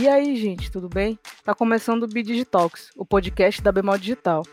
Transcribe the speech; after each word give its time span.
E 0.00 0.08
aí, 0.08 0.36
gente, 0.36 0.70
tudo 0.70 0.88
bem? 0.88 1.18
Tá 1.42 1.52
começando 1.52 2.04
o 2.04 2.06
Bidigitalks, 2.06 2.90
o 2.96 3.04
podcast 3.04 3.60
da 3.60 3.72
Bemol 3.72 3.98
Digital. 3.98 4.44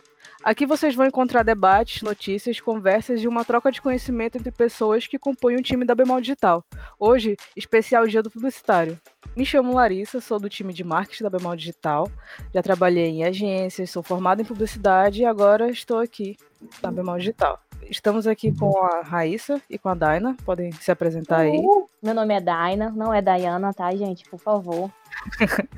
Aqui 0.43 0.65
vocês 0.65 0.95
vão 0.95 1.05
encontrar 1.05 1.43
debates, 1.43 2.01
notícias, 2.01 2.59
conversas 2.59 3.21
e 3.21 3.27
uma 3.27 3.45
troca 3.45 3.71
de 3.71 3.79
conhecimento 3.79 4.39
entre 4.39 4.51
pessoas 4.51 5.05
que 5.05 5.19
compõem 5.19 5.57
o 5.57 5.61
time 5.61 5.85
da 5.85 5.93
Bemol 5.93 6.19
Digital. 6.19 6.63
Hoje, 6.99 7.37
especial 7.55 8.07
Dia 8.07 8.23
do 8.23 8.31
Publicitário. 8.31 8.99
Me 9.37 9.45
chamo 9.45 9.75
Larissa, 9.75 10.19
sou 10.19 10.39
do 10.39 10.49
time 10.49 10.73
de 10.73 10.83
marketing 10.83 11.23
da 11.23 11.29
Bemol 11.29 11.55
Digital. 11.55 12.09
Já 12.51 12.63
trabalhei 12.63 13.05
em 13.05 13.23
agências, 13.23 13.91
sou 13.91 14.01
formada 14.01 14.41
em 14.41 14.45
publicidade 14.45 15.21
e 15.21 15.25
agora 15.25 15.69
estou 15.69 15.99
aqui 15.99 16.35
na 16.81 16.89
Bemol 16.91 17.19
Digital. 17.19 17.64
Estamos 17.83 18.25
aqui 18.25 18.51
com 18.51 18.77
a 18.83 19.01
Raíssa 19.01 19.61
e 19.69 19.77
com 19.77 19.89
a 19.89 19.93
Daina. 19.93 20.35
Podem 20.43 20.71
se 20.71 20.91
apresentar 20.91 21.39
aí. 21.39 21.57
Uh, 21.57 21.87
meu 22.01 22.13
nome 22.13 22.33
é 22.33 22.41
Daina, 22.41 22.89
não 22.89 23.13
é 23.13 23.21
Dayana, 23.21 23.73
tá, 23.73 23.93
gente? 23.95 24.27
Por 24.29 24.39
favor. 24.39 24.91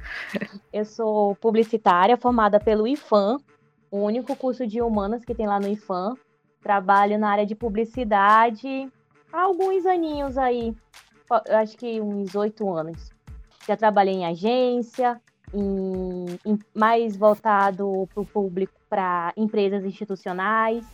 eu 0.72 0.86
sou 0.86 1.36
publicitária 1.36 2.18
formada 2.18 2.60
pelo 2.60 2.88
IFAM, 2.88 3.38
o 3.92 4.00
único 4.00 4.36
curso 4.36 4.66
de 4.66 4.82
humanas 4.82 5.24
que 5.26 5.36
tem 5.36 5.48
lá 5.48 5.60
no 5.60 5.68
IFAM. 5.68 6.16
Trabalho 6.62 7.18
na 7.18 7.30
área 7.30 7.46
de 7.46 7.56
publicidade 7.56 8.92
há 9.32 9.42
alguns 9.42 9.86
aninhos 9.86 10.38
aí, 10.38 10.76
acho 11.62 11.78
que 11.78 12.02
uns 12.02 12.36
oito 12.36 12.70
anos. 12.74 13.12
Já 13.68 13.76
trabalhei 13.76 14.16
em 14.16 14.26
agência, 14.26 15.22
em, 15.54 16.40
em 16.46 16.60
mais 16.74 17.16
voltado 17.18 18.08
para 18.14 18.22
o 18.22 18.26
público, 18.26 18.74
para 18.90 19.34
empresas 19.36 19.84
institucionais 19.84 20.86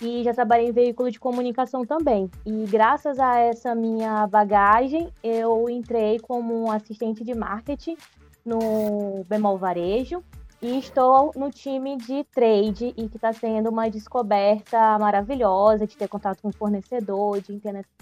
e 0.00 0.22
já 0.22 0.34
trabalhei 0.34 0.68
em 0.68 0.72
veículo 0.72 1.10
de 1.10 1.18
comunicação 1.18 1.84
também. 1.84 2.30
E 2.44 2.64
graças 2.66 3.18
a 3.18 3.38
essa 3.38 3.74
minha 3.74 4.26
bagagem, 4.26 5.12
eu 5.22 5.68
entrei 5.68 6.18
como 6.18 6.70
assistente 6.70 7.24
de 7.24 7.34
marketing 7.34 7.96
no 8.44 9.24
Bemol 9.28 9.58
Varejo 9.58 10.22
e 10.60 10.78
estou 10.78 11.32
no 11.36 11.50
time 11.50 11.96
de 11.96 12.24
trade 12.24 12.94
e 12.96 13.08
que 13.08 13.16
está 13.16 13.32
sendo 13.32 13.70
uma 13.70 13.90
descoberta 13.90 14.98
maravilhosa 14.98 15.86
de 15.86 15.96
ter 15.96 16.08
contato 16.08 16.40
com 16.40 16.48
o 16.48 16.52
fornecedor, 16.52 17.40
de 17.40 17.60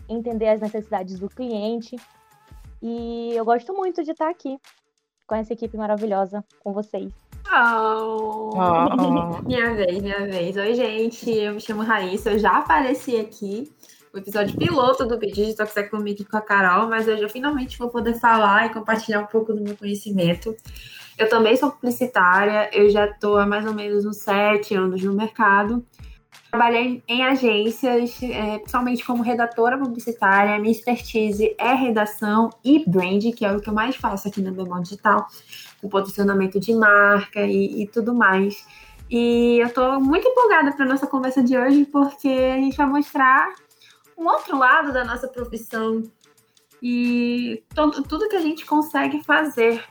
entender, 0.08 0.48
as 0.48 0.60
necessidades 0.60 1.18
do 1.18 1.28
cliente. 1.28 1.96
E 2.80 3.32
eu 3.34 3.44
gosto 3.44 3.72
muito 3.74 4.04
de 4.04 4.12
estar 4.12 4.30
aqui 4.30 4.58
com 5.26 5.34
essa 5.34 5.52
equipe 5.52 5.76
maravilhosa, 5.76 6.44
com 6.62 6.72
vocês. 6.72 7.12
Oh. 7.52 8.50
oh. 8.56 9.42
minha 9.42 9.74
vez, 9.74 10.02
minha 10.02 10.26
vez. 10.26 10.56
Oi, 10.56 10.74
gente, 10.74 11.30
eu 11.30 11.54
me 11.54 11.60
chamo 11.60 11.82
Raíssa, 11.82 12.32
eu 12.32 12.38
já 12.38 12.58
apareci 12.58 13.16
aqui. 13.16 13.72
O 14.12 14.18
episódio 14.18 14.56
piloto 14.56 15.04
do 15.04 15.18
Digital 15.18 15.66
que 15.66 15.80
é 15.80 15.82
comigo 15.82 16.22
e 16.22 16.24
com 16.24 16.36
a 16.36 16.40
Carol, 16.40 16.88
mas 16.88 17.08
hoje 17.08 17.22
eu 17.22 17.28
finalmente 17.28 17.76
vou 17.76 17.90
poder 17.90 18.14
falar 18.14 18.66
e 18.66 18.72
compartilhar 18.72 19.20
um 19.20 19.26
pouco 19.26 19.52
do 19.52 19.60
meu 19.60 19.76
conhecimento. 19.76 20.54
Eu 21.18 21.28
também 21.28 21.56
sou 21.56 21.70
publicitária, 21.70 22.70
eu 22.72 22.88
já 22.90 23.06
estou 23.06 23.36
há 23.36 23.44
mais 23.44 23.66
ou 23.66 23.74
menos 23.74 24.04
uns 24.04 24.18
sete 24.18 24.74
anos 24.74 25.02
no 25.02 25.12
mercado. 25.12 25.84
Trabalhei 26.50 27.02
em 27.08 27.24
agências, 27.24 28.22
é, 28.22 28.58
principalmente 28.58 29.04
como 29.04 29.22
redatora 29.22 29.76
publicitária. 29.78 30.58
Minha 30.58 30.72
expertise 30.72 31.54
é 31.58 31.74
redação 31.74 32.50
e 32.64 32.84
brand, 32.88 33.22
que 33.36 33.44
é 33.44 33.52
o 33.52 33.60
que 33.60 33.68
eu 33.68 33.74
mais 33.74 33.96
faço 33.96 34.28
aqui 34.28 34.40
na 34.40 34.50
Bemol 34.50 34.80
Digital, 34.80 35.26
com 35.80 35.88
posicionamento 35.88 36.60
de 36.60 36.72
marca 36.74 37.40
e, 37.40 37.82
e 37.82 37.86
tudo 37.88 38.14
mais. 38.14 38.64
E 39.10 39.58
eu 39.60 39.66
estou 39.66 40.00
muito 40.00 40.26
empolgada 40.26 40.72
para 40.72 40.86
nossa 40.86 41.06
conversa 41.06 41.42
de 41.42 41.56
hoje, 41.56 41.84
porque 41.86 42.28
a 42.28 42.56
gente 42.56 42.76
vai 42.76 42.86
mostrar 42.86 43.52
um 44.16 44.26
outro 44.26 44.56
lado 44.56 44.92
da 44.92 45.04
nossa 45.04 45.28
profissão 45.28 46.02
e 46.82 47.62
tudo 48.08 48.28
que 48.28 48.36
a 48.36 48.40
gente 48.40 48.64
consegue 48.64 49.22
fazer 49.24 49.82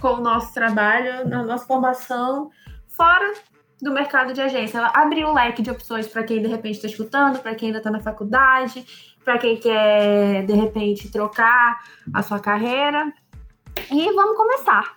com 0.00 0.14
o 0.14 0.20
nosso 0.20 0.52
trabalho, 0.54 1.28
na 1.28 1.42
nossa 1.42 1.66
formação, 1.66 2.50
fora 2.88 3.34
do 3.80 3.92
mercado 3.92 4.32
de 4.32 4.40
agência. 4.40 4.78
Ela 4.78 4.92
abriu 4.94 5.28
um 5.28 5.34
leque 5.34 5.62
de 5.62 5.70
opções 5.70 6.06
para 6.06 6.22
quem 6.22 6.40
de 6.40 6.48
repente 6.48 6.76
está 6.76 6.88
escutando, 6.88 7.40
para 7.40 7.54
quem 7.54 7.68
ainda 7.68 7.78
está 7.78 7.90
na 7.90 8.00
faculdade, 8.00 8.84
para 9.24 9.38
quem 9.38 9.56
quer 9.56 10.44
de 10.46 10.52
repente 10.54 11.10
trocar 11.10 11.82
a 12.12 12.22
sua 12.22 12.38
carreira. 12.38 13.12
E 13.90 14.12
vamos 14.12 14.36
começar. 14.36 14.96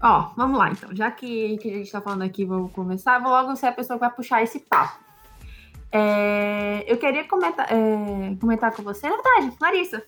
Ó, 0.00 0.32
vamos 0.36 0.58
lá 0.58 0.70
então. 0.70 0.94
Já 0.94 1.10
que, 1.10 1.58
que 1.58 1.70
a 1.70 1.72
gente 1.74 1.86
está 1.86 2.00
falando 2.00 2.22
aqui, 2.22 2.44
vamos 2.44 2.72
começar. 2.72 3.18
Vou 3.18 3.30
logo 3.30 3.56
ser 3.56 3.66
a 3.66 3.72
pessoa 3.72 3.98
que 3.98 4.04
vai 4.04 4.14
puxar 4.14 4.42
esse 4.42 4.60
papo. 4.60 5.02
É, 5.90 6.84
eu 6.86 6.96
queria 6.96 7.24
comentar, 7.24 7.66
é, 7.70 8.36
comentar 8.40 8.72
com 8.72 8.82
você. 8.82 9.08
Na 9.08 9.16
verdade, 9.16 9.56
Larissa, 9.60 10.04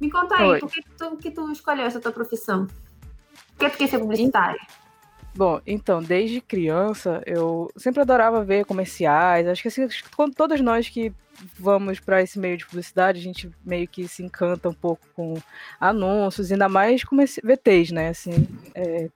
me 0.00 0.10
conta 0.10 0.36
aí, 0.36 0.48
Oi. 0.48 0.58
por 0.58 0.70
que 0.70 0.82
tu, 0.98 1.16
que 1.16 1.30
tu 1.30 1.50
escolheu 1.52 1.86
essa 1.86 2.00
tua 2.00 2.10
profissão? 2.10 2.66
Por 3.56 3.66
que 3.66 3.70
tu 3.70 3.78
quer 3.78 3.88
ser 3.88 4.00
publicitária? 4.00 4.60
Bom, 5.34 5.60
então, 5.66 6.02
desde 6.02 6.40
criança, 6.42 7.22
eu 7.24 7.70
sempre 7.76 8.02
adorava 8.02 8.44
ver 8.44 8.66
comerciais. 8.66 9.48
Acho 9.48 9.62
que 9.62 9.68
assim, 9.68 9.88
quando 10.14 10.34
todas 10.34 10.60
nós 10.60 10.88
que 10.88 11.12
vamos 11.58 11.98
para 11.98 12.22
esse 12.22 12.38
meio 12.38 12.56
de 12.58 12.66
publicidade, 12.66 13.18
a 13.18 13.22
gente 13.22 13.50
meio 13.64 13.88
que 13.88 14.06
se 14.06 14.22
encanta 14.22 14.68
um 14.68 14.74
pouco 14.74 15.06
com 15.14 15.34
anúncios, 15.80 16.52
ainda 16.52 16.68
mais 16.68 17.02
com 17.02 17.16
VTs, 17.16 17.92
né? 17.92 18.08
Assim, 18.08 18.46
é, 18.74 19.08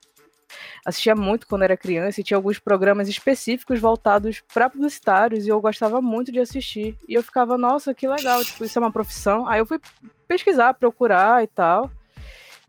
assistia 0.83 1.15
muito 1.15 1.47
quando 1.47 1.63
era 1.63 1.77
criança 1.77 2.19
e 2.19 2.23
tinha 2.23 2.37
alguns 2.37 2.57
programas 2.57 3.07
específicos 3.07 3.79
voltados 3.79 4.41
para 4.53 4.69
publicitários 4.69 5.45
e 5.45 5.49
eu 5.49 5.61
gostava 5.61 6.01
muito 6.01 6.31
de 6.31 6.39
assistir. 6.39 6.97
E 7.07 7.13
eu 7.13 7.23
ficava, 7.23 7.57
nossa, 7.57 7.93
que 7.93 8.07
legal, 8.07 8.43
tipo, 8.43 8.65
isso 8.65 8.77
é 8.79 8.81
uma 8.81 8.91
profissão. 8.91 9.47
Aí 9.47 9.59
eu 9.59 9.65
fui 9.65 9.79
pesquisar, 10.27 10.73
procurar 10.73 11.43
e 11.43 11.47
tal. 11.47 11.91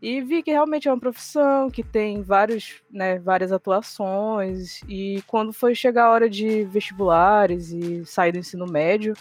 E 0.01 0.21
vi 0.21 0.41
que 0.41 0.51
realmente 0.51 0.87
é 0.87 0.91
uma 0.91 0.99
profissão 0.99 1.69
que 1.69 1.83
tem 1.83 2.21
vários, 2.21 2.81
né, 2.89 3.19
várias 3.19 3.51
atuações. 3.51 4.81
E 4.87 5.21
quando 5.27 5.51
foi 5.51 5.75
chegar 5.75 6.05
a 6.05 6.11
hora 6.11 6.29
de 6.29 6.63
vestibulares 6.63 7.71
e 7.71 8.05
sair 8.05 8.31
do 8.31 8.39
ensino 8.39 8.65
médio, 8.65 9.13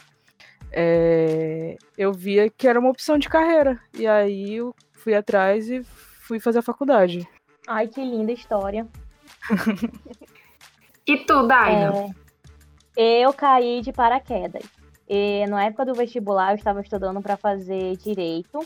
é, 0.70 1.76
eu 1.96 2.12
via 2.12 2.48
que 2.48 2.68
era 2.68 2.78
uma 2.78 2.90
opção 2.90 3.18
de 3.18 3.28
carreira. 3.28 3.80
E 3.92 4.06
aí 4.06 4.54
eu 4.54 4.72
fui 4.92 5.14
atrás 5.14 5.68
e 5.68 5.82
fui 5.82 6.38
fazer 6.38 6.60
a 6.60 6.62
faculdade. 6.62 7.26
Ai, 7.66 7.88
que 7.88 8.00
linda 8.00 8.30
história. 8.30 8.86
e 11.04 11.16
tu, 11.18 11.46
Daina? 11.48 12.14
É, 12.96 13.20
eu 13.20 13.32
caí 13.32 13.80
de 13.80 13.92
paraquedas. 13.92 14.62
E, 15.08 15.44
na 15.46 15.64
época 15.64 15.86
do 15.86 15.94
vestibular, 15.94 16.52
eu 16.52 16.56
estava 16.56 16.80
estudando 16.80 17.20
para 17.20 17.36
fazer 17.36 17.96
direito 17.96 18.60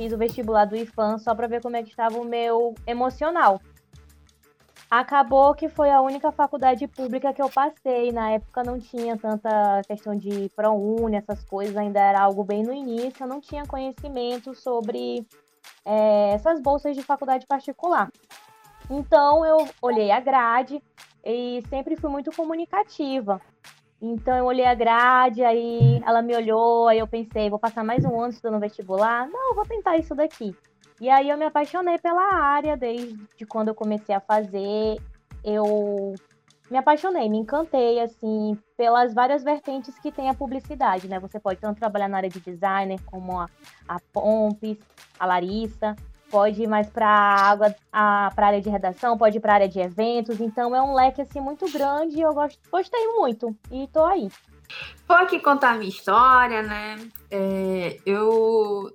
fiz 0.00 0.14
o 0.14 0.16
vestibular 0.16 0.64
do 0.64 0.74
IFAM 0.74 1.18
só 1.18 1.34
para 1.34 1.46
ver 1.46 1.60
como 1.60 1.76
é 1.76 1.82
que 1.82 1.90
estava 1.90 2.18
o 2.18 2.24
meu 2.24 2.74
emocional. 2.86 3.60
Acabou 4.90 5.54
que 5.54 5.68
foi 5.68 5.90
a 5.90 6.00
única 6.00 6.32
faculdade 6.32 6.88
pública 6.88 7.34
que 7.34 7.42
eu 7.42 7.50
passei. 7.50 8.10
Na 8.10 8.30
época 8.30 8.62
não 8.64 8.78
tinha 8.78 9.18
tanta 9.18 9.82
questão 9.86 10.16
de 10.16 10.48
ProUni, 10.56 11.16
essas 11.16 11.44
coisas, 11.44 11.76
ainda 11.76 12.00
era 12.00 12.18
algo 12.18 12.42
bem 12.42 12.62
no 12.62 12.72
início. 12.72 13.22
Eu 13.22 13.28
não 13.28 13.42
tinha 13.42 13.66
conhecimento 13.66 14.54
sobre 14.54 15.26
é, 15.84 16.30
essas 16.30 16.62
bolsas 16.62 16.96
de 16.96 17.02
faculdade 17.02 17.46
particular. 17.46 18.10
Então 18.88 19.44
eu 19.44 19.68
olhei 19.82 20.10
a 20.10 20.18
grade 20.18 20.82
e 21.22 21.62
sempre 21.68 21.94
fui 21.94 22.08
muito 22.08 22.32
comunicativa. 22.32 23.38
Então 24.00 24.36
eu 24.36 24.46
olhei 24.46 24.64
a 24.64 24.74
grade, 24.74 25.44
aí 25.44 26.00
ela 26.06 26.22
me 26.22 26.34
olhou, 26.34 26.88
aí 26.88 26.98
eu 26.98 27.06
pensei, 27.06 27.50
vou 27.50 27.58
passar 27.58 27.84
mais 27.84 28.04
um 28.04 28.18
ano 28.18 28.32
estudando 28.32 28.60
vestibular? 28.60 29.28
Não, 29.28 29.54
vou 29.54 29.66
tentar 29.66 29.98
isso 29.98 30.14
daqui. 30.14 30.56
E 31.00 31.08
aí 31.08 31.28
eu 31.28 31.36
me 31.36 31.44
apaixonei 31.44 31.98
pela 31.98 32.34
área 32.34 32.76
desde 32.76 33.46
quando 33.46 33.68
eu 33.68 33.74
comecei 33.74 34.14
a 34.14 34.20
fazer. 34.20 34.96
Eu 35.44 36.14
me 36.70 36.78
apaixonei, 36.78 37.28
me 37.28 37.38
encantei, 37.38 38.00
assim, 38.00 38.56
pelas 38.76 39.12
várias 39.12 39.42
vertentes 39.42 39.98
que 39.98 40.12
tem 40.12 40.28
a 40.28 40.34
publicidade, 40.34 41.08
né? 41.08 41.18
Você 41.18 41.40
pode 41.40 41.58
tanto 41.58 41.78
trabalhar 41.78 42.08
na 42.08 42.18
área 42.18 42.28
de 42.28 42.40
designer, 42.40 43.00
como 43.06 43.38
a, 43.38 43.48
a 43.88 43.98
Pompes, 44.12 44.78
a 45.18 45.26
Larissa, 45.26 45.96
pode 46.30 46.62
ir 46.62 46.66
mais 46.66 46.88
para 46.88 47.08
água, 47.08 47.74
a 47.92 48.30
para 48.34 48.46
área 48.46 48.60
de 48.60 48.70
redação, 48.70 49.18
pode 49.18 49.38
ir 49.38 49.40
para 49.40 49.54
área 49.54 49.68
de 49.68 49.80
eventos. 49.80 50.40
Então 50.40 50.74
é 50.74 50.82
um 50.82 50.94
leque 50.94 51.22
assim 51.22 51.40
muito 51.40 51.70
grande 51.70 52.16
e 52.16 52.20
eu 52.20 52.32
gosto, 52.32 52.58
gostei 52.70 53.06
muito 53.08 53.56
e 53.70 53.86
tô 53.88 54.04
aí. 54.04 54.30
Vou 55.06 55.16
aqui 55.16 55.40
contar 55.40 55.72
a 55.72 55.74
minha 55.74 55.88
história, 55.88 56.62
né? 56.62 56.96
É, 57.30 57.98
eu, 58.06 58.94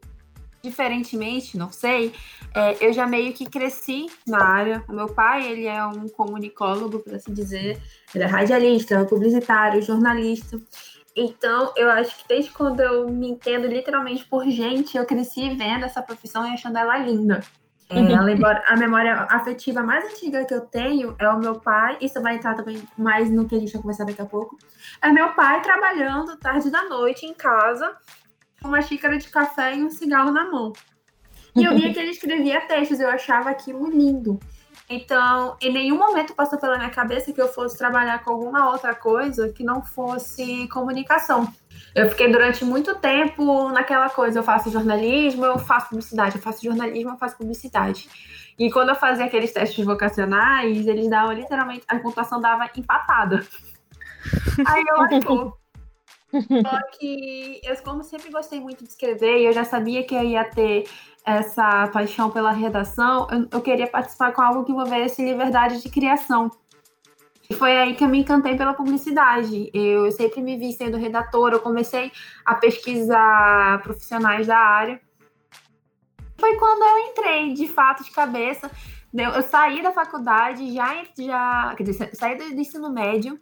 diferentemente, 0.63 1.57
não 1.57 1.71
sei, 1.71 2.13
é, 2.53 2.77
eu 2.85 2.93
já 2.93 3.05
meio 3.05 3.33
que 3.33 3.45
cresci 3.45 4.05
na 4.25 4.41
área. 4.41 4.83
O 4.87 4.93
meu 4.93 5.07
pai, 5.07 5.45
ele 5.45 5.67
é 5.67 5.85
um 5.85 6.07
comunicólogo, 6.07 6.99
por 6.99 7.13
assim 7.13 7.33
dizer. 7.33 7.81
Ele 8.13 8.23
é 8.23 8.27
radialista, 8.27 9.03
publicitário, 9.05 9.81
jornalista. 9.81 10.57
Então, 11.15 11.71
eu 11.77 11.89
acho 11.89 12.17
que 12.17 12.27
desde 12.27 12.51
quando 12.51 12.81
eu 12.81 13.07
me 13.09 13.29
entendo 13.29 13.67
literalmente 13.67 14.25
por 14.25 14.45
gente, 14.49 14.97
eu 14.97 15.05
cresci 15.05 15.55
vendo 15.55 15.85
essa 15.85 16.01
profissão 16.01 16.45
e 16.45 16.53
achando 16.53 16.77
ela 16.77 16.97
linda. 16.97 17.41
É, 17.87 17.99
uhum. 17.99 18.45
a, 18.45 18.73
a, 18.73 18.75
memória 18.77 19.27
afetiva 19.29 19.83
mais 19.83 20.03
antiga 20.05 20.43
que 20.43 20.53
eu 20.53 20.61
tenho 20.61 21.15
é 21.19 21.29
o 21.29 21.37
meu 21.37 21.59
pai, 21.59 21.97
isso 22.01 22.19
vai 22.19 22.35
entrar 22.35 22.55
também 22.55 22.81
mais 22.97 23.29
no 23.29 23.47
que 23.47 23.55
a 23.55 23.59
gente 23.59 23.71
vai 23.73 23.81
conversar 23.81 24.05
daqui 24.05 24.21
a 24.21 24.25
pouco. 24.25 24.57
É 25.01 25.11
meu 25.11 25.33
pai 25.33 25.61
trabalhando 25.61 26.35
tarde 26.37 26.71
da 26.71 26.83
noite 26.85 27.27
em 27.27 27.33
casa, 27.33 27.95
com 28.59 28.69
uma 28.69 28.81
xícara 28.81 29.17
de 29.19 29.29
café 29.29 29.75
e 29.75 29.83
um 29.83 29.91
cigarro 29.91 30.31
na 30.31 30.49
mão. 30.49 30.73
E 31.55 31.63
eu 31.63 31.75
via 31.75 31.93
que 31.93 31.99
ele 31.99 32.09
escrevia 32.09 32.59
textos, 32.61 32.99
eu 32.99 33.07
achava 33.07 33.51
aquilo 33.51 33.87
lindo. 33.87 34.39
Então, 34.89 35.57
em 35.59 35.73
nenhum 35.73 35.97
momento 35.97 36.35
passou 36.35 36.59
pela 36.59 36.77
minha 36.77 36.89
cabeça 36.89 37.33
que 37.33 37.41
eu 37.41 37.47
fosse 37.47 37.77
trabalhar 37.77 38.23
com 38.23 38.31
alguma 38.31 38.69
outra 38.69 38.93
coisa 38.93 39.51
que 39.51 39.63
não 39.63 39.81
fosse 39.81 40.67
comunicação. 40.67 41.51
Eu 41.95 42.09
fiquei 42.09 42.31
durante 42.31 42.63
muito 42.63 42.93
tempo 42.95 43.69
naquela 43.69 44.09
coisa, 44.09 44.39
eu 44.39 44.43
faço 44.43 44.69
jornalismo, 44.69 45.43
eu 45.45 45.57
faço 45.57 45.89
publicidade, 45.89 46.35
eu 46.35 46.41
faço 46.41 46.63
jornalismo, 46.63 47.11
eu 47.11 47.17
faço 47.17 47.37
publicidade. 47.37 48.07
E 48.59 48.71
quando 48.71 48.89
eu 48.89 48.95
fazia 48.95 49.25
aqueles 49.25 49.51
testes 49.51 49.83
vocacionais, 49.83 50.85
eles 50.87 51.09
davam 51.09 51.33
literalmente, 51.33 51.83
a 51.87 51.97
pontuação 51.99 52.39
dava 52.39 52.69
empatada. 52.77 53.45
Aí 54.65 54.83
eu 54.87 55.01
achou. 55.01 55.57
Só 56.31 56.79
que 56.97 57.61
eu, 57.63 57.75
como 57.83 58.03
sempre 58.03 58.29
gostei 58.29 58.59
muito 58.59 58.83
de 58.83 58.89
escrever, 58.89 59.39
e 59.39 59.45
eu 59.45 59.53
já 59.53 59.63
sabia 59.63 60.03
que 60.05 60.13
eu 60.13 60.23
ia 60.23 60.43
ter 60.43 60.85
essa 61.25 61.87
paixão 61.87 62.29
pela 62.29 62.51
redação, 62.51 63.27
eu, 63.31 63.47
eu 63.51 63.61
queria 63.61 63.87
participar 63.87 64.31
com 64.31 64.41
algo 64.41 64.63
que 64.63 64.71
envolvesse 64.71 65.25
liberdade 65.25 65.81
de 65.81 65.89
criação. 65.89 66.51
E 67.49 67.53
foi 67.53 67.77
aí 67.77 67.95
que 67.95 68.03
eu 68.03 68.07
me 68.07 68.19
encantei 68.19 68.55
pela 68.55 68.73
publicidade. 68.73 69.69
Eu 69.73 70.11
sempre 70.11 70.41
me 70.41 70.57
vi 70.57 70.71
sendo 70.73 70.97
redatora, 70.97 71.55
eu 71.55 71.59
comecei 71.59 72.11
a 72.43 72.55
pesquisar 72.55 73.81
profissionais 73.81 74.47
da 74.47 74.57
área. 74.57 74.99
Foi 76.37 76.55
quando 76.57 76.83
eu 76.83 77.09
entrei, 77.09 77.53
de 77.53 77.67
fato, 77.67 78.03
de 78.03 78.11
cabeça. 78.11 78.69
Eu 79.13 79.41
saí 79.43 79.81
da 79.81 79.93
faculdade, 79.93 80.73
já, 80.73 81.03
já 81.17 81.73
quer 81.77 81.83
dizer, 81.83 82.15
saí 82.15 82.37
do 82.37 82.59
ensino 82.59 82.91
médio, 82.91 83.39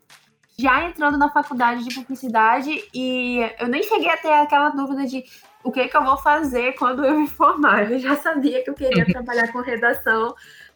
já 0.57 0.87
entrando 0.87 1.17
na 1.17 1.31
faculdade 1.31 1.83
de 1.83 1.95
publicidade 1.95 2.87
e 2.93 3.39
eu 3.59 3.67
nem 3.67 3.81
cheguei 3.81 4.09
a 4.09 4.17
ter 4.17 4.31
aquela 4.31 4.69
dúvida 4.69 5.05
de 5.07 5.23
o 5.63 5.71
que, 5.71 5.87
que 5.87 5.95
eu 5.95 6.03
vou 6.03 6.17
fazer 6.17 6.73
quando 6.73 7.05
eu 7.05 7.19
me 7.19 7.27
formar. 7.27 7.89
Eu 7.89 7.97
já 7.97 8.15
sabia 8.15 8.63
que 8.63 8.69
eu 8.69 8.73
queria 8.73 9.05
trabalhar 9.11 9.51
com 9.51 9.61
redação 9.61 10.35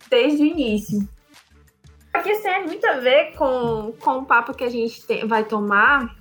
desde 0.10 0.42
o 0.42 0.46
início. 0.46 1.08
Porque 2.12 2.32
isso 2.32 2.42
tem 2.42 2.66
muito 2.66 2.88
a 2.88 2.98
ver 2.98 3.36
com, 3.36 3.94
com 4.00 4.20
o 4.20 4.26
papo 4.26 4.54
que 4.54 4.64
a 4.64 4.70
gente 4.70 5.06
tem, 5.06 5.28
vai 5.28 5.44
tomar, 5.44 6.16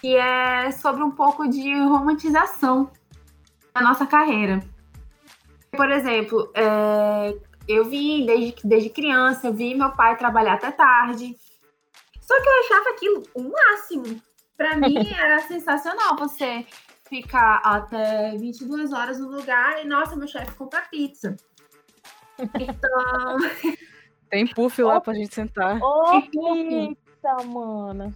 que 0.00 0.16
é 0.16 0.70
sobre 0.70 1.02
um 1.02 1.10
pouco 1.10 1.46
de 1.48 1.74
romantização 1.74 2.90
da 3.74 3.82
nossa 3.82 4.06
carreira. 4.06 4.60
Por 5.72 5.90
exemplo, 5.90 6.50
é, 6.54 7.36
eu 7.66 7.84
vi 7.84 8.24
desde, 8.24 8.54
desde 8.64 8.90
criança, 8.90 9.48
eu 9.48 9.52
vi 9.52 9.74
meu 9.74 9.90
pai 9.90 10.16
trabalhar 10.16 10.54
até 10.54 10.70
tarde. 10.70 11.36
Só 12.20 12.40
que 12.40 12.48
eu 12.48 12.60
achava 12.60 12.90
aquilo 12.90 13.22
o 13.34 13.42
máximo. 13.42 14.22
Para 14.56 14.76
mim 14.76 14.96
era 15.18 15.40
sensacional 15.40 16.16
você 16.16 16.64
ficar 17.14 17.60
até 17.64 18.36
22 18.36 18.92
horas 18.92 19.20
no 19.20 19.28
lugar 19.28 19.80
e, 19.80 19.86
nossa, 19.86 20.16
meu 20.16 20.26
chefe 20.26 20.52
compra 20.56 20.80
pizza. 20.90 21.36
Então. 22.38 23.36
Tem 24.28 24.46
puff 24.48 24.82
lá 24.82 24.96
oh, 24.96 25.00
pra 25.00 25.14
gente 25.14 25.32
sentar. 25.32 25.80
Ô, 25.80 26.16
oh, 26.16 26.22
pizza, 26.22 27.46
mano. 27.46 28.12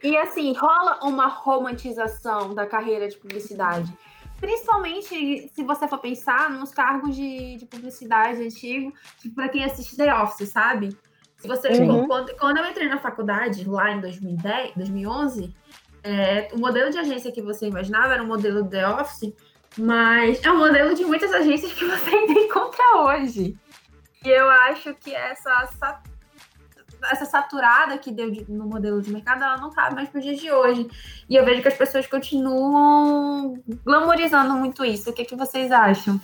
E 0.00 0.16
assim, 0.16 0.52
rola 0.52 1.00
uma 1.02 1.26
romantização 1.26 2.54
da 2.54 2.66
carreira 2.66 3.08
de 3.08 3.16
publicidade. 3.16 3.92
Principalmente 4.38 5.48
se 5.48 5.64
você 5.64 5.88
for 5.88 5.98
pensar 5.98 6.50
nos 6.50 6.70
cargos 6.70 7.16
de, 7.16 7.56
de 7.56 7.66
publicidade 7.66 8.42
antigo, 8.42 8.92
tipo, 9.18 9.34
pra 9.34 9.48
quem 9.48 9.64
assiste 9.64 9.96
The 9.96 10.14
Office, 10.14 10.50
sabe? 10.50 10.96
Se 11.36 11.48
você, 11.48 11.68
uhum. 11.68 11.74
tipo, 11.74 12.06
quando, 12.06 12.36
quando 12.36 12.56
eu 12.58 12.66
entrei 12.66 12.88
na 12.88 12.98
faculdade, 12.98 13.68
lá 13.68 13.90
em 13.90 14.00
2010, 14.00 14.76
2011, 14.76 15.54
é, 16.04 16.48
o 16.52 16.58
modelo 16.58 16.90
de 16.90 16.98
agência 16.98 17.32
que 17.32 17.40
você 17.40 17.66
imaginava 17.66 18.12
era 18.12 18.22
um 18.22 18.26
modelo 18.26 18.68
The 18.68 18.86
Office, 18.86 19.32
mas 19.78 20.44
é 20.44 20.52
um 20.52 20.58
modelo 20.58 20.94
de 20.94 21.02
muitas 21.02 21.32
agências 21.32 21.72
que 21.72 21.84
você 21.88 22.10
ainda 22.10 22.32
encontra 22.32 22.84
hoje. 22.98 23.56
E 24.22 24.28
eu 24.28 24.48
acho 24.48 24.94
que 24.94 25.14
essa, 25.14 25.70
essa 27.10 27.24
saturada 27.24 27.96
que 27.96 28.12
deu 28.12 28.30
de, 28.30 28.50
no 28.50 28.66
modelo 28.66 29.00
de 29.00 29.10
mercado, 29.10 29.42
ela 29.42 29.56
não 29.56 29.70
cabe 29.70 29.94
mais 29.94 30.10
para 30.10 30.18
os 30.18 30.24
dias 30.24 30.38
de 30.38 30.52
hoje. 30.52 30.88
E 31.28 31.36
eu 31.36 31.44
vejo 31.44 31.62
que 31.62 31.68
as 31.68 31.76
pessoas 31.76 32.06
continuam 32.06 33.54
glamorizando 33.84 34.54
muito 34.54 34.84
isso. 34.84 35.08
O 35.08 35.12
que, 35.12 35.24
que 35.24 35.34
vocês 35.34 35.72
acham? 35.72 36.20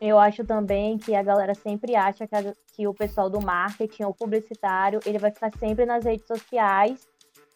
Eu 0.00 0.16
acho 0.16 0.44
também 0.44 0.96
que 0.96 1.12
a 1.12 1.24
galera 1.24 1.54
sempre 1.56 1.96
acha 1.96 2.24
que, 2.24 2.34
a, 2.34 2.54
que 2.72 2.86
o 2.86 2.94
pessoal 2.94 3.28
do 3.28 3.40
marketing 3.40 4.04
ou 4.04 4.14
publicitário, 4.14 5.00
ele 5.04 5.18
vai 5.18 5.32
ficar 5.32 5.50
sempre 5.58 5.84
nas 5.84 6.04
redes 6.04 6.26
sociais 6.26 7.04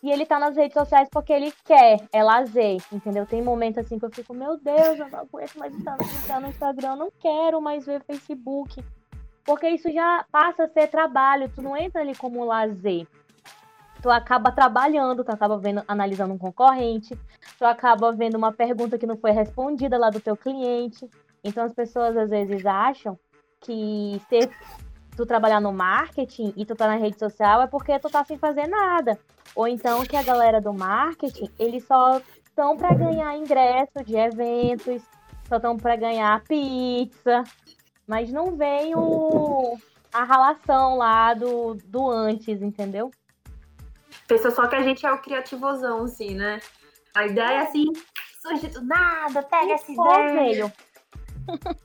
e 0.02 0.10
ele 0.10 0.26
tá 0.26 0.38
nas 0.38 0.56
redes 0.56 0.74
sociais 0.74 1.08
porque 1.10 1.32
ele 1.32 1.52
quer, 1.64 1.96
é 2.12 2.22
lazer, 2.24 2.82
entendeu? 2.92 3.24
Tem 3.24 3.40
momentos 3.40 3.84
assim 3.84 3.98
que 3.98 4.04
eu 4.04 4.10
fico, 4.10 4.34
meu 4.34 4.58
Deus, 4.58 4.98
eu 4.98 5.08
não 5.08 5.20
aguento 5.20 5.56
mais 5.56 5.72
estar 5.76 6.40
no 6.40 6.48
Instagram, 6.48 6.96
não 6.96 7.12
quero 7.20 7.62
mais 7.62 7.86
ver 7.86 8.02
Facebook. 8.02 8.84
Porque 9.44 9.68
isso 9.68 9.90
já 9.92 10.24
passa 10.30 10.64
a 10.64 10.68
ser 10.68 10.88
trabalho, 10.88 11.48
tu 11.54 11.62
não 11.62 11.76
entra 11.76 12.00
ali 12.00 12.16
como 12.16 12.44
lazer. 12.44 13.06
Tu 14.00 14.10
acaba 14.10 14.50
trabalhando, 14.50 15.22
tu 15.22 15.30
acaba 15.30 15.56
vendo, 15.56 15.84
analisando 15.86 16.34
um 16.34 16.38
concorrente, 16.38 17.16
tu 17.56 17.64
acaba 17.64 18.10
vendo 18.10 18.36
uma 18.36 18.52
pergunta 18.52 18.98
que 18.98 19.06
não 19.06 19.16
foi 19.16 19.30
respondida 19.30 19.96
lá 19.96 20.10
do 20.10 20.20
teu 20.20 20.36
cliente. 20.36 21.08
Então 21.44 21.64
as 21.64 21.72
pessoas 21.72 22.16
às 22.16 22.30
vezes 22.30 22.66
acham 22.66 23.16
que 23.60 24.20
ser 24.28 24.50
tu 25.16 25.26
trabalhar 25.26 25.60
no 25.60 25.72
marketing 25.72 26.52
e 26.56 26.64
tu 26.64 26.74
tá 26.74 26.86
na 26.86 26.96
rede 26.96 27.18
social 27.18 27.62
é 27.62 27.66
porque 27.66 27.98
tu 27.98 28.08
tá 28.08 28.24
sem 28.24 28.38
fazer 28.38 28.66
nada. 28.66 29.18
Ou 29.54 29.68
então 29.68 30.04
que 30.04 30.16
a 30.16 30.22
galera 30.22 30.60
do 30.60 30.72
marketing, 30.72 31.50
eles 31.58 31.84
só 31.86 32.20
estão 32.44 32.76
para 32.76 32.94
ganhar 32.94 33.36
ingresso 33.36 34.02
de 34.04 34.16
eventos, 34.16 35.02
só 35.48 35.56
estão 35.56 35.76
para 35.76 35.96
ganhar 35.96 36.42
pizza, 36.44 37.44
mas 38.06 38.30
não 38.30 38.56
vem 38.56 38.94
o, 38.94 39.76
a 40.12 40.24
relação 40.24 40.96
lá 40.96 41.34
do, 41.34 41.74
do 41.84 42.10
antes, 42.10 42.62
entendeu? 42.62 43.10
Pensa 44.26 44.50
só 44.50 44.66
que 44.66 44.76
a 44.76 44.82
gente 44.82 45.04
é 45.04 45.12
o 45.12 45.18
criativozão, 45.18 46.04
assim, 46.04 46.34
né? 46.34 46.60
A 47.14 47.26
ideia 47.26 47.52
é 47.52 47.62
assim, 47.62 47.84
surge 48.40 48.68
do 48.68 48.82
nada, 48.82 49.42
pega 49.42 49.74
essa 49.74 49.92
ideia. 49.92 50.72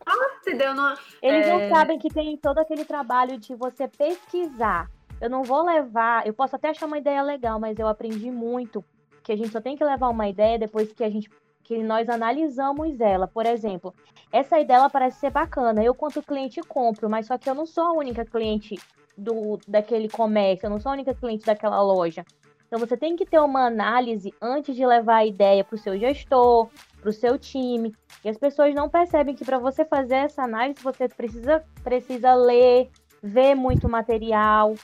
Ah, 0.06 0.38
entendeu? 0.42 0.74
Não, 0.74 0.96
Eles 1.22 1.46
é... 1.46 1.50
não 1.50 1.70
sabem 1.70 2.00
que 2.00 2.10
tem 2.10 2.38
todo 2.38 2.60
aquele 2.60 2.86
trabalho 2.86 3.38
de 3.38 3.56
você 3.56 3.88
pesquisar. 3.88 4.90
Eu 5.20 5.30
não 5.30 5.44
vou 5.44 5.64
levar, 5.64 6.26
eu 6.28 6.34
posso 6.34 6.56
até 6.56 6.70
achar 6.70 6.86
uma 6.86 6.98
ideia 6.98 7.22
legal, 7.22 7.60
mas 7.60 7.78
eu 7.80 7.88
aprendi 7.88 8.30
muito 8.30 8.84
que 9.24 9.32
a 9.32 9.36
gente 9.36 9.52
só 9.52 9.60
tem 9.60 9.76
que 9.76 9.84
levar 9.84 10.10
uma 10.10 10.28
ideia 10.28 10.60
depois 10.60 10.92
que 10.94 11.04
a 11.04 11.10
gente 11.10 11.30
que 11.64 11.84
nós 11.84 12.08
analisamos 12.08 13.02
ela. 13.02 13.28
Por 13.28 13.46
exemplo, 13.46 13.94
essa 14.32 14.58
ideia 14.58 14.78
ela 14.78 14.90
parece 14.90 15.20
ser 15.20 15.32
bacana. 15.32 15.84
Eu, 15.84 15.94
quanto 15.94 16.24
cliente, 16.24 16.62
compro, 16.62 17.10
mas 17.10 17.28
só 17.28 17.38
que 17.38 17.50
eu 17.50 17.54
não 17.54 17.66
sou 17.66 17.84
a 17.84 17.92
única 17.92 18.24
cliente 18.24 18.76
do 19.18 19.60
daquele 19.68 20.08
comércio, 20.08 20.68
eu 20.68 20.70
não 20.70 20.80
sou 20.80 20.92
a 20.92 20.94
única 20.94 21.14
cliente 21.14 21.46
daquela 21.46 21.82
loja. 21.82 22.24
Então 22.68 22.80
você 22.80 22.96
tem 22.96 23.16
que 23.16 23.26
ter 23.26 23.40
uma 23.40 23.66
análise 23.66 24.34
antes 24.42 24.76
de 24.76 24.86
levar 24.86 25.18
a 25.18 25.26
ideia 25.26 25.64
para 25.64 25.76
o 25.76 25.80
seu 25.80 25.98
gestor, 25.98 26.70
para 27.08 27.12
o 27.12 27.14
seu 27.14 27.40
time. 27.40 27.96
E 28.24 28.28
as 28.28 28.38
pessoas 28.38 28.76
não 28.76 28.90
percebem 28.90 29.34
que 29.34 29.46
para 29.46 29.58
você 29.58 29.86
fazer 29.86 30.16
essa 30.16 30.44
análise 30.44 30.84
você 30.84 31.08
precisa, 31.08 31.64
precisa 31.82 32.34
ler, 32.36 32.90
ver 33.24 33.56
muito 33.56 33.88
material. 33.88 34.76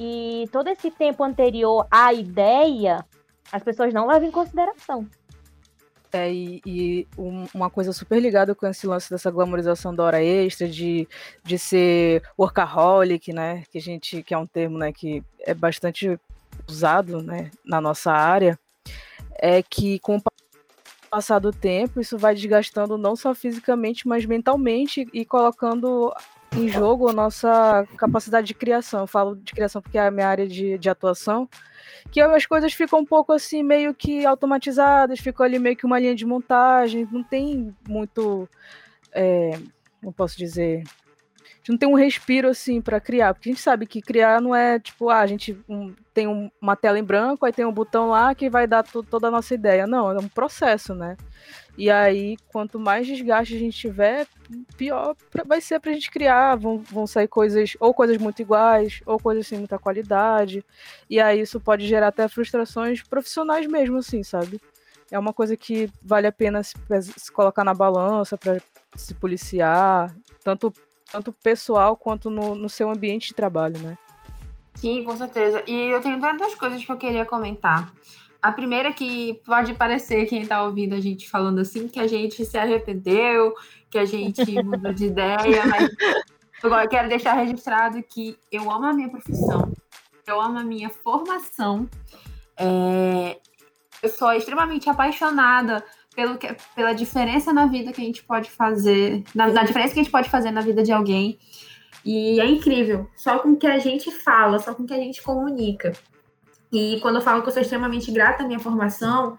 E 0.00 0.48
todo 0.50 0.68
esse 0.68 0.90
tempo 0.90 1.22
anterior 1.22 1.86
à 1.90 2.14
ideia, 2.14 3.04
as 3.52 3.62
pessoas 3.62 3.92
não 3.92 4.06
levam 4.06 4.28
em 4.28 4.32
consideração. 4.32 5.06
É, 6.12 6.32
e, 6.32 6.62
e 6.64 7.08
um, 7.18 7.44
uma 7.52 7.68
coisa 7.68 7.92
super 7.92 8.20
ligada 8.20 8.54
com 8.54 8.66
esse 8.66 8.86
lance 8.86 9.10
dessa 9.10 9.30
glamorização 9.30 9.94
da 9.94 10.02
hora 10.02 10.22
extra, 10.22 10.66
de, 10.66 11.06
de 11.44 11.58
ser 11.58 12.22
workaholic, 12.38 13.34
né? 13.34 13.64
Que 13.70 13.76
a 13.76 13.82
gente, 13.82 14.22
que 14.22 14.32
é 14.32 14.38
um 14.38 14.46
termo 14.46 14.78
né, 14.78 14.92
que 14.92 15.22
é 15.40 15.52
bastante 15.52 16.18
usado 16.66 17.22
né, 17.22 17.50
na 17.64 17.82
nossa 17.82 18.12
área, 18.12 18.58
é 19.38 19.62
que 19.62 19.98
com 19.98 20.18
passar 21.16 21.38
do 21.38 21.50
tempo, 21.50 21.98
isso 21.98 22.18
vai 22.18 22.34
desgastando 22.34 22.98
não 22.98 23.16
só 23.16 23.34
fisicamente, 23.34 24.06
mas 24.06 24.26
mentalmente 24.26 25.08
e 25.14 25.24
colocando 25.24 26.14
em 26.54 26.68
jogo 26.68 27.08
a 27.08 27.12
nossa 27.14 27.88
capacidade 27.96 28.46
de 28.46 28.52
criação. 28.52 29.00
Eu 29.00 29.06
falo 29.06 29.34
de 29.34 29.54
criação 29.54 29.80
porque 29.80 29.96
é 29.96 30.06
a 30.06 30.10
minha 30.10 30.28
área 30.28 30.46
de, 30.46 30.76
de 30.76 30.90
atuação, 30.90 31.48
que 32.12 32.20
as 32.20 32.44
coisas 32.44 32.74
ficam 32.74 32.98
um 32.98 33.04
pouco 33.06 33.32
assim, 33.32 33.62
meio 33.62 33.94
que 33.94 34.26
automatizadas, 34.26 35.18
ficou 35.18 35.42
ali 35.42 35.58
meio 35.58 35.74
que 35.74 35.86
uma 35.86 35.98
linha 35.98 36.14
de 36.14 36.26
montagem, 36.26 37.08
não 37.10 37.22
tem 37.22 37.74
muito. 37.88 38.46
É, 39.10 39.58
não 40.02 40.12
posso 40.12 40.36
dizer 40.36 40.84
gente 41.66 41.70
não 41.70 41.78
tem 41.78 41.88
um 41.88 41.94
respiro 41.94 42.48
assim 42.48 42.80
para 42.80 43.00
criar, 43.00 43.34
porque 43.34 43.48
a 43.48 43.52
gente 43.52 43.62
sabe 43.62 43.86
que 43.86 44.00
criar 44.00 44.40
não 44.40 44.54
é 44.54 44.78
tipo, 44.78 45.08
ah, 45.10 45.20
a 45.20 45.26
gente 45.26 45.58
um, 45.68 45.92
tem 46.14 46.26
um, 46.28 46.50
uma 46.60 46.76
tela 46.76 46.98
em 46.98 47.04
branco, 47.04 47.44
aí 47.44 47.52
tem 47.52 47.64
um 47.64 47.72
botão 47.72 48.08
lá 48.08 48.34
que 48.34 48.48
vai 48.48 48.66
dar 48.66 48.84
toda 48.84 49.28
a 49.28 49.30
nossa 49.30 49.52
ideia. 49.54 49.86
Não, 49.86 50.10
é 50.10 50.18
um 50.18 50.28
processo, 50.28 50.94
né? 50.94 51.16
E 51.76 51.90
aí, 51.90 52.36
quanto 52.48 52.78
mais 52.78 53.06
desgaste 53.06 53.54
a 53.54 53.58
gente 53.58 53.76
tiver, 53.76 54.26
pior 54.78 55.14
vai 55.44 55.60
ser 55.60 55.78
pra 55.78 55.92
gente 55.92 56.10
criar. 56.10 56.56
Vão, 56.56 56.78
vão 56.78 57.06
sair 57.06 57.28
coisas, 57.28 57.76
ou 57.80 57.92
coisas 57.92 58.16
muito 58.16 58.40
iguais, 58.40 59.00
ou 59.04 59.18
coisas 59.18 59.46
sem 59.46 59.58
muita 59.58 59.78
qualidade. 59.78 60.64
E 61.10 61.20
aí 61.20 61.40
isso 61.40 61.60
pode 61.60 61.86
gerar 61.86 62.08
até 62.08 62.28
frustrações 62.28 63.02
profissionais 63.02 63.66
mesmo, 63.66 63.98
assim, 63.98 64.22
sabe? 64.22 64.60
é 65.10 65.18
uma 65.18 65.32
coisa 65.32 65.56
que 65.56 65.90
vale 66.02 66.26
a 66.26 66.32
pena 66.32 66.62
se, 66.62 66.74
se 67.16 67.30
colocar 67.30 67.64
na 67.64 67.74
balança 67.74 68.36
para 68.36 68.60
se 68.96 69.14
policiar, 69.14 70.14
tanto, 70.42 70.72
tanto 71.10 71.32
pessoal 71.32 71.96
quanto 71.96 72.30
no, 72.30 72.54
no 72.54 72.68
seu 72.68 72.90
ambiente 72.90 73.28
de 73.28 73.34
trabalho, 73.34 73.78
né? 73.78 73.96
Sim, 74.74 75.04
com 75.04 75.16
certeza. 75.16 75.62
E 75.66 75.74
eu 75.90 76.00
tenho 76.00 76.20
tantas 76.20 76.54
coisas 76.54 76.84
que 76.84 76.90
eu 76.90 76.96
queria 76.96 77.24
comentar. 77.24 77.92
A 78.42 78.52
primeira 78.52 78.92
que 78.92 79.40
pode 79.44 79.74
parecer 79.74 80.26
quem 80.26 80.42
está 80.42 80.62
ouvindo 80.62 80.94
a 80.94 81.00
gente 81.00 81.28
falando 81.28 81.60
assim, 81.60 81.88
que 81.88 81.98
a 81.98 82.06
gente 82.06 82.44
se 82.44 82.58
arrependeu, 82.58 83.54
que 83.90 83.98
a 83.98 84.04
gente 84.04 84.44
mudou 84.62 84.92
de 84.92 85.06
ideia, 85.06 85.64
mas 85.66 85.90
eu 86.62 86.88
quero 86.88 87.08
deixar 87.08 87.32
registrado 87.32 88.02
que 88.02 88.38
eu 88.52 88.70
amo 88.70 88.86
a 88.86 88.92
minha 88.92 89.08
profissão, 89.08 89.72
eu 90.26 90.40
amo 90.40 90.58
a 90.58 90.62
minha 90.62 90.90
formação, 90.90 91.88
é... 92.56 93.38
eu 94.02 94.08
sou 94.08 94.32
extremamente 94.32 94.88
apaixonada 94.88 95.82
pelo 96.16 96.38
que, 96.38 96.48
pela 96.74 96.94
diferença 96.94 97.52
na 97.52 97.66
vida 97.66 97.92
que 97.92 98.00
a 98.00 98.04
gente 98.04 98.24
pode 98.24 98.50
fazer, 98.50 99.22
na, 99.34 99.48
na 99.48 99.62
diferença 99.62 99.92
que 99.92 100.00
a 100.00 100.02
gente 100.02 100.10
pode 100.10 100.30
fazer 100.30 100.50
na 100.50 100.62
vida 100.62 100.82
de 100.82 100.90
alguém. 100.90 101.38
E 102.02 102.40
é 102.40 102.46
incrível, 102.46 103.08
só 103.14 103.38
com 103.38 103.50
o 103.50 103.56
que 103.56 103.66
a 103.66 103.78
gente 103.78 104.10
fala, 104.10 104.58
só 104.58 104.74
com 104.74 104.84
o 104.84 104.86
que 104.86 104.94
a 104.94 104.98
gente 104.98 105.22
comunica. 105.22 105.92
E 106.72 106.98
quando 107.00 107.16
eu 107.16 107.22
falo 107.22 107.42
que 107.42 107.48
eu 107.48 107.52
sou 107.52 107.60
extremamente 107.60 108.10
grata 108.10 108.42
à 108.42 108.46
minha 108.46 108.58
formação, 108.58 109.38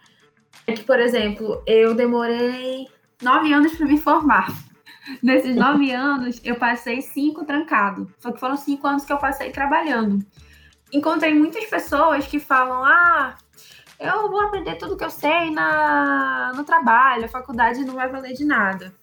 é 0.67 0.73
que, 0.73 0.83
por 0.83 0.99
exemplo, 0.99 1.63
eu 1.65 1.95
demorei 1.95 2.87
nove 3.21 3.51
anos 3.51 3.75
para 3.75 3.87
me 3.87 3.97
formar. 3.97 4.47
Nesses 5.23 5.55
nove 5.55 5.89
anos, 5.91 6.39
eu 6.43 6.55
passei 6.55 7.01
cinco 7.01 7.43
trancado. 7.43 8.11
Só 8.19 8.31
que 8.31 8.39
foram 8.39 8.55
cinco 8.55 8.85
anos 8.85 9.03
que 9.03 9.11
eu 9.11 9.17
passei 9.17 9.49
trabalhando. 9.49 10.23
Encontrei 10.91 11.33
muitas 11.33 11.65
pessoas 11.65 12.27
que 12.27 12.39
falam: 12.39 12.83
ah, 12.83 13.35
eu 13.99 14.29
vou 14.29 14.41
aprender 14.41 14.75
tudo 14.75 14.95
que 14.95 15.03
eu 15.03 15.09
sei 15.09 15.51
na, 15.51 16.51
no 16.55 16.63
trabalho, 16.63 17.25
a 17.25 17.29
faculdade 17.29 17.83
não 17.83 17.95
vai 17.95 18.07
valer 18.09 18.33
de 18.33 18.45
nada. 18.45 18.93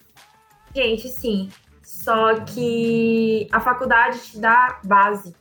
Gente, 0.75 1.09
sim, 1.09 1.49
só 1.83 2.35
que 2.41 3.49
a 3.53 3.61
faculdade 3.61 4.19
te 4.21 4.39
dá 4.39 4.81
base. 4.85 5.35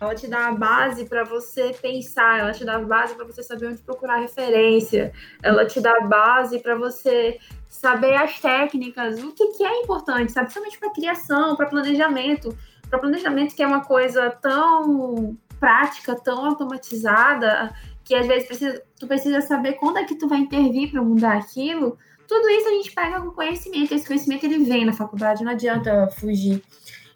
Ela 0.00 0.14
te 0.14 0.26
dá 0.26 0.48
a 0.48 0.52
base 0.52 1.04
para 1.04 1.24
você 1.24 1.74
pensar, 1.80 2.38
ela 2.40 2.52
te 2.52 2.64
dá 2.64 2.76
a 2.76 2.80
base 2.80 3.14
para 3.14 3.26
você 3.26 3.42
saber 3.42 3.66
onde 3.66 3.82
procurar 3.82 4.16
referência, 4.16 5.12
ela 5.42 5.66
te 5.66 5.78
dá 5.78 5.92
a 5.92 6.00
base 6.00 6.58
para 6.58 6.74
você 6.74 7.38
saber 7.68 8.14
as 8.14 8.40
técnicas, 8.40 9.22
o 9.22 9.32
que, 9.32 9.46
que 9.48 9.62
é 9.62 9.82
importante, 9.82 10.32
sabe? 10.32 10.46
Principalmente 10.46 10.78
para 10.78 10.90
criação, 10.90 11.54
para 11.54 11.66
planejamento. 11.66 12.56
Para 12.88 12.98
planejamento, 12.98 13.54
que 13.54 13.62
é 13.62 13.66
uma 13.66 13.84
coisa 13.84 14.30
tão 14.30 15.36
prática, 15.60 16.16
tão 16.16 16.46
automatizada, 16.46 17.72
que 18.10 18.14
às 18.16 18.26
vezes 18.26 18.48
precisa, 18.48 18.82
tu 18.98 19.06
precisa 19.06 19.40
saber 19.40 19.74
quando 19.74 19.98
é 19.98 20.04
que 20.04 20.16
tu 20.16 20.26
vai 20.26 20.40
intervir 20.40 20.90
para 20.90 21.00
mudar 21.00 21.36
aquilo. 21.36 21.96
Tudo 22.26 22.48
isso 22.48 22.66
a 22.66 22.72
gente 22.72 22.90
pega 22.90 23.20
com 23.20 23.30
conhecimento. 23.30 23.94
Esse 23.94 24.04
conhecimento 24.04 24.44
ele 24.44 24.64
vem 24.64 24.84
na 24.84 24.92
faculdade, 24.92 25.44
não 25.44 25.52
adianta 25.52 26.08
fugir. 26.18 26.60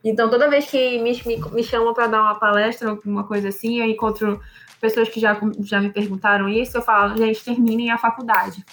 Então, 0.04 0.30
toda 0.30 0.48
vez 0.48 0.70
que 0.70 1.00
me, 1.00 1.20
me, 1.26 1.50
me 1.50 1.64
chamam 1.64 1.92
para 1.92 2.06
dar 2.06 2.22
uma 2.22 2.36
palestra, 2.36 2.90
alguma 2.90 3.24
coisa 3.24 3.48
assim, 3.48 3.80
eu 3.80 3.86
encontro 3.86 4.40
pessoas 4.80 5.08
que 5.08 5.18
já, 5.18 5.36
já 5.62 5.80
me 5.80 5.90
perguntaram 5.90 6.48
isso, 6.48 6.76
eu 6.76 6.82
falo, 6.82 7.16
gente, 7.16 7.42
terminem 7.42 7.90
a 7.90 7.98
faculdade. 7.98 8.64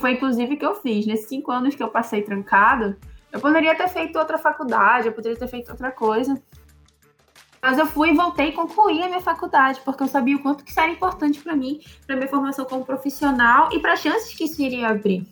Foi 0.00 0.14
inclusive 0.14 0.56
que 0.56 0.66
eu 0.66 0.74
fiz. 0.74 1.06
Nesses 1.06 1.28
cinco 1.28 1.52
anos 1.52 1.76
que 1.76 1.82
eu 1.82 1.90
passei 1.90 2.22
trancada, 2.22 2.98
eu 3.30 3.38
poderia 3.38 3.76
ter 3.76 3.86
feito 3.86 4.18
outra 4.18 4.36
faculdade, 4.36 5.06
eu 5.06 5.12
poderia 5.12 5.38
ter 5.38 5.46
feito 5.46 5.70
outra 5.70 5.92
coisa. 5.92 6.42
Mas 7.62 7.78
eu 7.78 7.86
fui 7.86 8.10
e 8.10 8.14
voltei 8.14 8.48
e 8.48 8.52
concluí 8.52 9.00
a 9.02 9.06
minha 9.06 9.20
faculdade, 9.20 9.80
porque 9.84 10.02
eu 10.02 10.08
sabia 10.08 10.34
o 10.34 10.40
quanto 10.40 10.64
que 10.64 10.70
isso 10.72 10.80
era 10.80 10.90
importante 10.90 11.38
para 11.38 11.54
mim, 11.54 11.80
para 12.04 12.16
minha 12.16 12.28
formação 12.28 12.64
como 12.64 12.84
profissional 12.84 13.68
e 13.72 13.78
para 13.78 13.92
as 13.92 14.00
chances 14.00 14.34
que 14.34 14.44
isso 14.44 14.60
iria 14.60 14.88
abrir. 14.88 15.24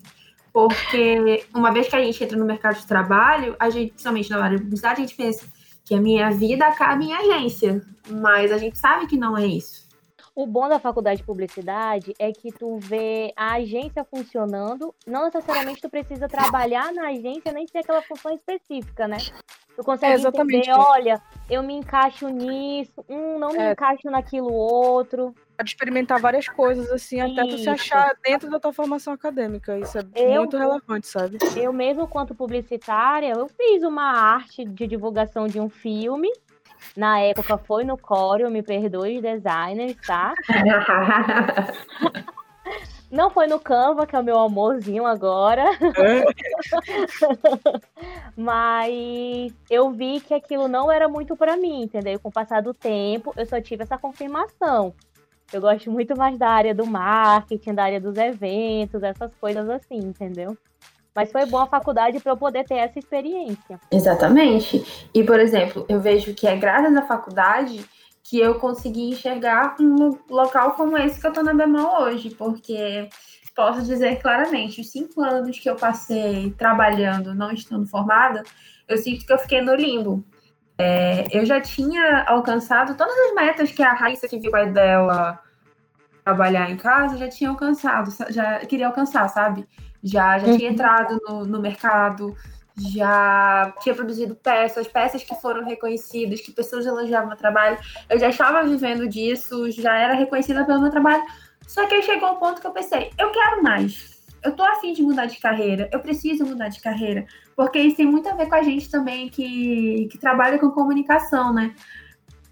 Porque 0.53 1.45
uma 1.53 1.71
vez 1.73 1.89
que 1.89 1.95
a 1.95 2.01
gente 2.01 2.23
entra 2.23 2.37
no 2.37 2.45
mercado 2.45 2.79
de 2.79 2.87
trabalho, 2.87 3.53
a 3.59 3.69
gente, 3.69 3.89
principalmente 3.89 4.29
na 4.29 4.41
área 4.41 4.57
de 4.57 4.63
publicidade, 4.63 5.01
a 5.01 5.05
gente 5.05 5.15
pensa 5.15 5.45
que 5.83 5.93
a 5.93 5.99
minha 5.99 6.31
vida 6.31 6.65
acaba 6.65 7.03
em 7.03 7.13
agência. 7.13 7.85
Mas 8.09 8.49
a 8.51 8.57
gente 8.57 8.77
sabe 8.77 9.07
que 9.07 9.17
não 9.17 9.37
é 9.37 9.45
isso. 9.45 9.90
O 10.33 10.47
bom 10.47 10.69
da 10.69 10.79
faculdade 10.79 11.17
de 11.17 11.25
publicidade 11.25 12.13
é 12.17 12.31
que 12.31 12.51
tu 12.51 12.77
vê 12.77 13.33
a 13.35 13.55
agência 13.55 14.05
funcionando, 14.05 14.95
não 15.05 15.25
necessariamente 15.25 15.81
tu 15.81 15.89
precisa 15.89 16.27
trabalhar 16.29 16.93
na 16.93 17.09
agência 17.09 17.51
nem 17.51 17.65
ter 17.65 17.79
aquela 17.79 18.01
função 18.01 18.33
específica, 18.33 19.09
né? 19.09 19.17
Tu 19.75 19.83
consegue 19.83 20.13
é 20.13 20.15
exatamente. 20.15 20.69
entender, 20.69 20.77
olha, 20.77 21.21
eu 21.49 21.61
me 21.63 21.73
encaixo 21.73 22.29
nisso, 22.29 23.03
um, 23.09 23.39
não 23.39 23.49
me 23.49 23.57
é. 23.57 23.71
encaixo 23.71 24.09
naquilo 24.09 24.53
outro. 24.53 25.33
Pode 25.57 25.69
experimentar 25.69 26.19
várias 26.19 26.47
coisas, 26.47 26.89
assim, 26.91 27.21
Isso. 27.21 27.39
até 27.39 27.49
tu 27.49 27.57
se 27.57 27.69
achar 27.69 28.15
dentro 28.23 28.49
da 28.49 28.59
tua 28.59 28.71
formação 28.73 29.13
acadêmica. 29.13 29.77
Isso 29.79 29.97
é 29.97 30.03
eu, 30.15 30.41
muito 30.41 30.57
relevante, 30.57 31.07
sabe? 31.07 31.37
Eu 31.55 31.73
mesmo, 31.73 32.07
quanto 32.07 32.33
publicitária, 32.35 33.33
eu 33.35 33.47
fiz 33.47 33.83
uma 33.83 34.11
arte 34.11 34.63
de 34.63 34.87
divulgação 34.87 35.47
de 35.47 35.59
um 35.59 35.69
filme. 35.69 36.31
Na 36.95 37.19
época 37.19 37.57
foi 37.57 37.83
no 37.83 37.97
Coreo, 37.97 38.49
me 38.49 38.61
perdoe 38.61 39.17
os 39.17 39.21
designers, 39.21 39.95
tá? 40.05 40.33
Não 43.11 43.29
foi 43.29 43.45
no 43.45 43.59
Canva, 43.59 44.07
que 44.07 44.15
é 44.15 44.19
o 44.19 44.23
meu 44.23 44.39
amorzinho 44.39 45.05
agora. 45.05 45.65
É. 45.97 46.23
Mas 48.37 49.53
eu 49.69 49.91
vi 49.91 50.21
que 50.21 50.33
aquilo 50.33 50.69
não 50.69 50.89
era 50.89 51.09
muito 51.09 51.35
para 51.35 51.57
mim, 51.57 51.81
entendeu? 51.83 52.17
Com 52.21 52.29
o 52.29 52.31
passar 52.31 52.61
do 52.61 52.73
tempo, 52.73 53.33
eu 53.35 53.45
só 53.45 53.59
tive 53.59 53.83
essa 53.83 53.97
confirmação. 53.97 54.93
Eu 55.51 55.59
gosto 55.59 55.91
muito 55.91 56.17
mais 56.17 56.37
da 56.39 56.47
área 56.47 56.73
do 56.73 56.85
marketing, 56.85 57.73
da 57.73 57.83
área 57.83 57.99
dos 57.99 58.15
eventos, 58.15 59.03
essas 59.03 59.35
coisas 59.35 59.69
assim, 59.69 59.97
entendeu? 59.97 60.57
Mas 61.15 61.31
foi 61.31 61.45
boa 61.45 61.63
a 61.63 61.67
faculdade 61.67 62.19
para 62.19 62.31
eu 62.31 62.37
poder 62.37 62.63
ter 62.65 62.75
essa 62.75 62.97
experiência. 62.97 63.79
Exatamente. 63.91 65.09
E, 65.13 65.23
por 65.23 65.39
exemplo, 65.39 65.85
eu 65.89 65.99
vejo 65.99 66.33
que 66.33 66.47
é 66.47 66.55
graças 66.55 66.95
à 66.95 67.01
faculdade 67.01 67.85
que 68.23 68.39
eu 68.39 68.55
consegui 68.55 69.09
enxergar 69.09 69.75
um 69.79 70.17
local 70.29 70.71
como 70.73 70.97
esse 70.97 71.19
que 71.19 71.27
eu 71.27 71.33
tô 71.33 71.43
na 71.43 71.53
Bemol 71.53 72.03
hoje, 72.03 72.29
porque 72.29 73.09
posso 73.55 73.81
dizer 73.81 74.21
claramente, 74.21 74.79
os 74.79 74.89
cinco 74.89 75.21
anos 75.21 75.59
que 75.59 75.69
eu 75.69 75.75
passei 75.75 76.51
trabalhando, 76.57 77.35
não 77.35 77.51
estando 77.51 77.85
formada, 77.87 78.43
eu 78.87 78.97
sinto 78.97 79.25
que 79.25 79.33
eu 79.33 79.37
fiquei 79.37 79.61
no 79.61 79.75
limbo. 79.75 80.23
É, 80.77 81.25
eu 81.31 81.45
já 81.45 81.59
tinha 81.59 82.23
alcançado 82.23 82.95
todas 82.95 83.15
as 83.15 83.35
metas 83.35 83.71
que 83.71 83.83
a 83.83 83.93
Raíssa, 83.93 84.27
que 84.27 84.39
viu 84.39 84.55
a 84.55 84.63
dela 84.65 85.39
trabalhar 86.23 86.71
em 86.71 86.77
casa, 86.77 87.17
já 87.17 87.27
tinha 87.27 87.49
alcançado, 87.49 88.11
já 88.29 88.59
queria 88.59 88.87
alcançar, 88.87 89.27
sabe? 89.27 89.67
Já, 90.03 90.39
já 90.39 90.57
tinha 90.57 90.69
uhum. 90.69 90.73
entrado 90.73 91.19
no, 91.27 91.45
no 91.45 91.61
mercado, 91.61 92.35
já 92.77 93.73
tinha 93.81 93.93
produzido 93.93 94.35
peças, 94.35 94.87
peças 94.87 95.23
que 95.23 95.35
foram 95.35 95.63
reconhecidas, 95.63 96.41
que 96.41 96.51
pessoas 96.51 96.85
elogiavam 96.85 97.27
meu 97.27 97.37
trabalho. 97.37 97.77
Eu 98.09 98.19
já 98.19 98.29
estava 98.29 98.63
vivendo 98.63 99.07
disso, 99.07 99.69
já 99.71 99.95
era 99.97 100.13
reconhecida 100.13 100.65
pelo 100.65 100.81
meu 100.81 100.91
trabalho. 100.91 101.23
Só 101.67 101.85
que 101.87 101.95
aí 101.95 102.03
chegou 102.03 102.31
um 102.31 102.35
ponto 102.35 102.59
que 102.59 102.67
eu 102.67 102.71
pensei, 102.71 103.11
eu 103.17 103.31
quero 103.31 103.61
mais. 103.61 104.11
Eu 104.43 104.53
tô 104.53 104.63
afim 104.63 104.91
de 104.93 105.03
mudar 105.03 105.27
de 105.27 105.39
carreira, 105.39 105.87
eu 105.91 105.99
preciso 105.99 106.43
mudar 106.43 106.69
de 106.69 106.81
carreira, 106.81 107.27
porque 107.55 107.77
isso 107.77 107.97
tem 107.97 108.07
muito 108.07 108.27
a 108.27 108.33
ver 108.33 108.49
com 108.49 108.55
a 108.55 108.63
gente 108.63 108.89
também 108.89 109.29
que, 109.29 110.07
que 110.11 110.17
trabalha 110.17 110.57
com 110.57 110.71
comunicação, 110.71 111.53
né? 111.53 111.75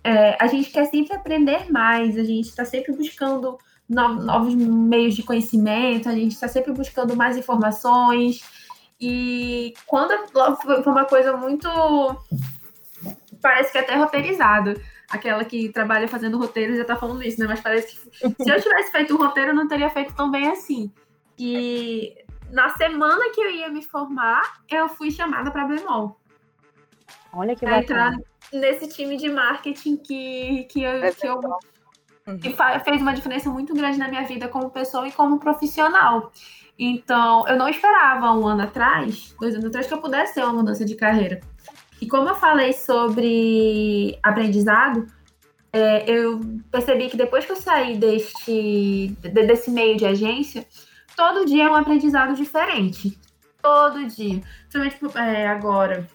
É, 0.04 0.38
a 0.40 0.48
gente 0.48 0.70
quer 0.70 0.86
sempre 0.86 1.16
aprender 1.16 1.72
mais, 1.72 2.18
a 2.18 2.24
gente 2.24 2.48
está 2.48 2.64
sempre 2.64 2.94
buscando 2.94 3.58
novos 3.90 4.54
meios 4.54 5.16
de 5.16 5.24
conhecimento, 5.24 6.08
a 6.08 6.14
gente 6.14 6.34
está 6.34 6.48
sempre 6.48 6.72
buscando 6.72 7.16
mais 7.16 7.38
informações. 7.38 8.42
E 9.02 9.74
quando 9.88 10.14
foi 10.62 10.84
uma 10.84 11.06
coisa 11.06 11.36
muito. 11.36 11.68
Parece 13.42 13.72
que 13.72 13.78
até 13.78 13.96
roteirizado. 13.96 14.80
Aquela 15.10 15.44
que 15.44 15.70
trabalha 15.70 16.08
fazendo 16.08 16.38
roteiro 16.38 16.76
já 16.76 16.86
tá 16.86 16.96
falando 16.96 17.24
isso, 17.24 17.40
né? 17.40 17.48
Mas 17.48 17.62
parece 17.62 17.96
que 17.96 17.98
se 18.44 18.50
eu 18.50 18.62
tivesse 18.62 18.92
feito 18.92 19.16
o 19.16 19.18
roteiro, 19.18 19.52
eu 19.52 19.56
não 19.56 19.68
teria 19.68 19.90
feito 19.90 20.14
tão 20.14 20.30
bem 20.30 20.50
assim. 20.50 20.92
E 21.38 22.14
na 22.52 22.70
semana 22.70 23.32
que 23.34 23.42
eu 23.42 23.50
ia 23.50 23.70
me 23.70 23.82
formar, 23.82 24.62
eu 24.70 24.88
fui 24.90 25.10
chamada 25.10 25.50
para 25.50 25.66
Bemol. 25.66 26.20
Olha 27.34 27.56
que 27.56 27.66
bacana. 27.66 27.82
entrar 27.82 28.16
nesse 28.52 28.88
time 28.88 29.18
de 29.18 29.30
marketing 29.30 29.98
que, 29.98 30.66
que 30.66 30.84
eu, 30.84 31.04
é 31.04 31.12
que 31.12 31.28
eu 31.28 31.40
que 32.38 32.56
fez 32.84 33.02
uma 33.02 33.14
diferença 33.14 33.50
muito 33.50 33.74
grande 33.74 33.98
na 33.98 34.08
minha 34.08 34.24
vida 34.24 34.48
como 34.48 34.70
pessoa 34.70 35.08
e 35.08 35.12
como 35.12 35.40
profissional. 35.40 36.32
Então, 36.78 37.46
eu 37.48 37.58
não 37.58 37.68
esperava 37.68 38.32
um 38.34 38.48
ano 38.48 38.64
atrás, 38.64 39.36
dois 39.40 39.54
anos 39.54 39.66
atrás, 39.66 39.88
que 39.88 39.94
eu 39.94 40.02
pudesse 40.02 40.36
ter 40.36 40.44
uma 40.44 40.54
mudança 40.54 40.86
de 40.86 40.96
carreira. 40.96 41.42
E 42.02 42.08
como 42.08 42.30
eu 42.30 42.36
falei 42.36 42.72
sobre 42.72 44.18
aprendizado, 44.24 45.06
é, 45.74 46.10
eu 46.10 46.40
percebi 46.72 47.10
que 47.10 47.18
depois 47.18 47.46
que 47.46 47.52
eu 47.52 47.58
saí 47.58 47.98
deste, 47.98 49.14
desse 49.20 49.70
meio 49.70 49.98
de 49.98 50.06
agência, 50.06 50.66
todo 51.16 51.46
dia 51.46 51.66
é 51.66 51.70
um 51.70 51.76
aprendizado 51.76 52.34
diferente. 52.34 53.20
Todo 53.62 54.08
dia. 54.08 54.42
Principalmente 54.72 55.18
é, 55.18 55.48
agora, 55.48 56.08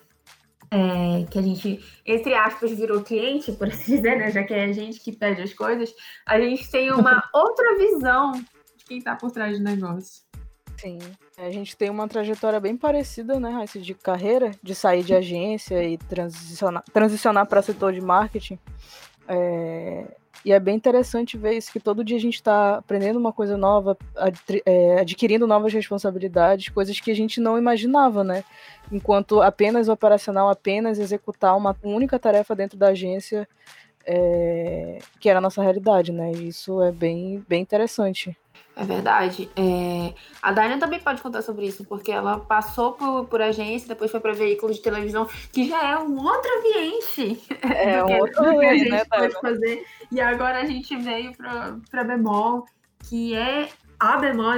é, 0.70 1.24
que 1.30 1.38
a 1.38 1.42
gente, 1.42 1.84
entre 2.04 2.34
aspas, 2.34 2.72
virou 2.72 3.02
cliente, 3.02 3.52
por 3.52 3.68
assim 3.68 3.96
dizer, 3.96 4.16
né? 4.16 4.30
Já 4.30 4.42
que 4.44 4.54
é 4.54 4.64
a 4.64 4.72
gente 4.72 5.00
que 5.00 5.12
pede 5.12 5.42
as 5.42 5.52
coisas, 5.52 5.94
a 6.26 6.40
gente 6.40 6.70
tem 6.70 6.92
uma 6.92 7.22
outra 7.32 7.76
visão 7.76 8.32
quem 8.86 9.00
tá 9.00 9.16
por 9.16 9.30
trás 9.30 9.58
do 9.58 9.64
negócio. 9.64 10.22
Sim. 10.76 10.98
A 11.38 11.50
gente 11.50 11.76
tem 11.76 11.88
uma 11.88 12.06
trajetória 12.06 12.60
bem 12.60 12.76
parecida, 12.76 13.40
né, 13.40 13.50
Raíssa, 13.50 13.80
de 13.80 13.94
carreira, 13.94 14.50
de 14.62 14.74
sair 14.74 15.02
de 15.02 15.14
agência 15.14 15.82
e 15.82 15.96
transicionar, 15.96 16.84
transicionar 16.92 17.46
para 17.46 17.62
setor 17.62 17.92
de 17.92 18.00
marketing. 18.00 18.58
É, 19.26 20.16
e 20.44 20.52
é 20.52 20.60
bem 20.60 20.76
interessante 20.76 21.36
ver 21.36 21.54
isso, 21.54 21.72
que 21.72 21.80
todo 21.80 22.04
dia 22.04 22.16
a 22.16 22.20
gente 22.20 22.34
está 22.34 22.76
aprendendo 22.76 23.18
uma 23.18 23.32
coisa 23.32 23.56
nova, 23.56 23.96
é, 24.64 25.00
adquirindo 25.00 25.46
novas 25.46 25.72
responsabilidades, 25.72 26.68
coisas 26.68 27.00
que 27.00 27.10
a 27.10 27.14
gente 27.14 27.40
não 27.40 27.58
imaginava, 27.58 28.22
né? 28.22 28.44
Enquanto 28.92 29.40
apenas 29.40 29.88
operacional, 29.88 30.48
apenas 30.48 30.98
executar 30.98 31.56
uma 31.56 31.76
única 31.82 32.18
tarefa 32.18 32.54
dentro 32.54 32.78
da 32.78 32.88
agência, 32.88 33.48
é, 34.06 34.98
que 35.18 35.28
era 35.28 35.38
a 35.38 35.42
nossa 35.42 35.62
realidade, 35.62 36.12
né? 36.12 36.32
E 36.32 36.48
isso 36.48 36.82
é 36.82 36.92
bem, 36.92 37.42
bem 37.48 37.62
interessante. 37.62 38.36
É 38.76 38.84
verdade. 38.84 39.48
É... 39.56 40.12
A 40.42 40.50
Daina 40.50 40.78
também 40.78 41.00
pode 41.00 41.22
contar 41.22 41.42
sobre 41.42 41.66
isso, 41.66 41.84
porque 41.84 42.10
ela 42.10 42.40
passou 42.40 42.92
por, 42.92 43.26
por 43.26 43.40
agência, 43.40 43.88
depois 43.88 44.10
foi 44.10 44.20
para 44.20 44.32
veículo 44.32 44.72
de 44.72 44.80
televisão, 44.80 45.28
que 45.52 45.68
já 45.68 45.92
é 45.92 45.98
um 45.98 46.16
outro 46.18 46.50
ambiente. 46.58 47.42
É 47.64 48.04
um 48.04 48.18
outro 48.18 48.42
que 48.42 48.66
a 48.66 48.76
gente 48.76 48.90
né, 48.90 49.04
pode 49.04 49.40
fazer. 49.40 49.84
E 50.10 50.20
agora 50.20 50.60
a 50.60 50.64
gente 50.64 50.96
veio 50.96 51.32
para 51.36 52.04
Bemol, 52.04 52.64
que 53.08 53.34
é 53.34 53.68
a 53.98 54.16
Bemol, 54.16 54.54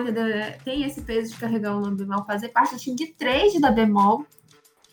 tem 0.64 0.84
esse 0.84 1.02
peso 1.02 1.32
de 1.32 1.38
carregar 1.38 1.76
o 1.76 1.80
nome 1.80 1.96
Bemol, 1.96 2.24
fazer 2.24 2.48
parte 2.48 2.74
do 2.74 2.80
time 2.80 2.96
de 2.96 3.08
trade 3.12 3.60
da 3.60 3.70
Bemol. 3.70 4.26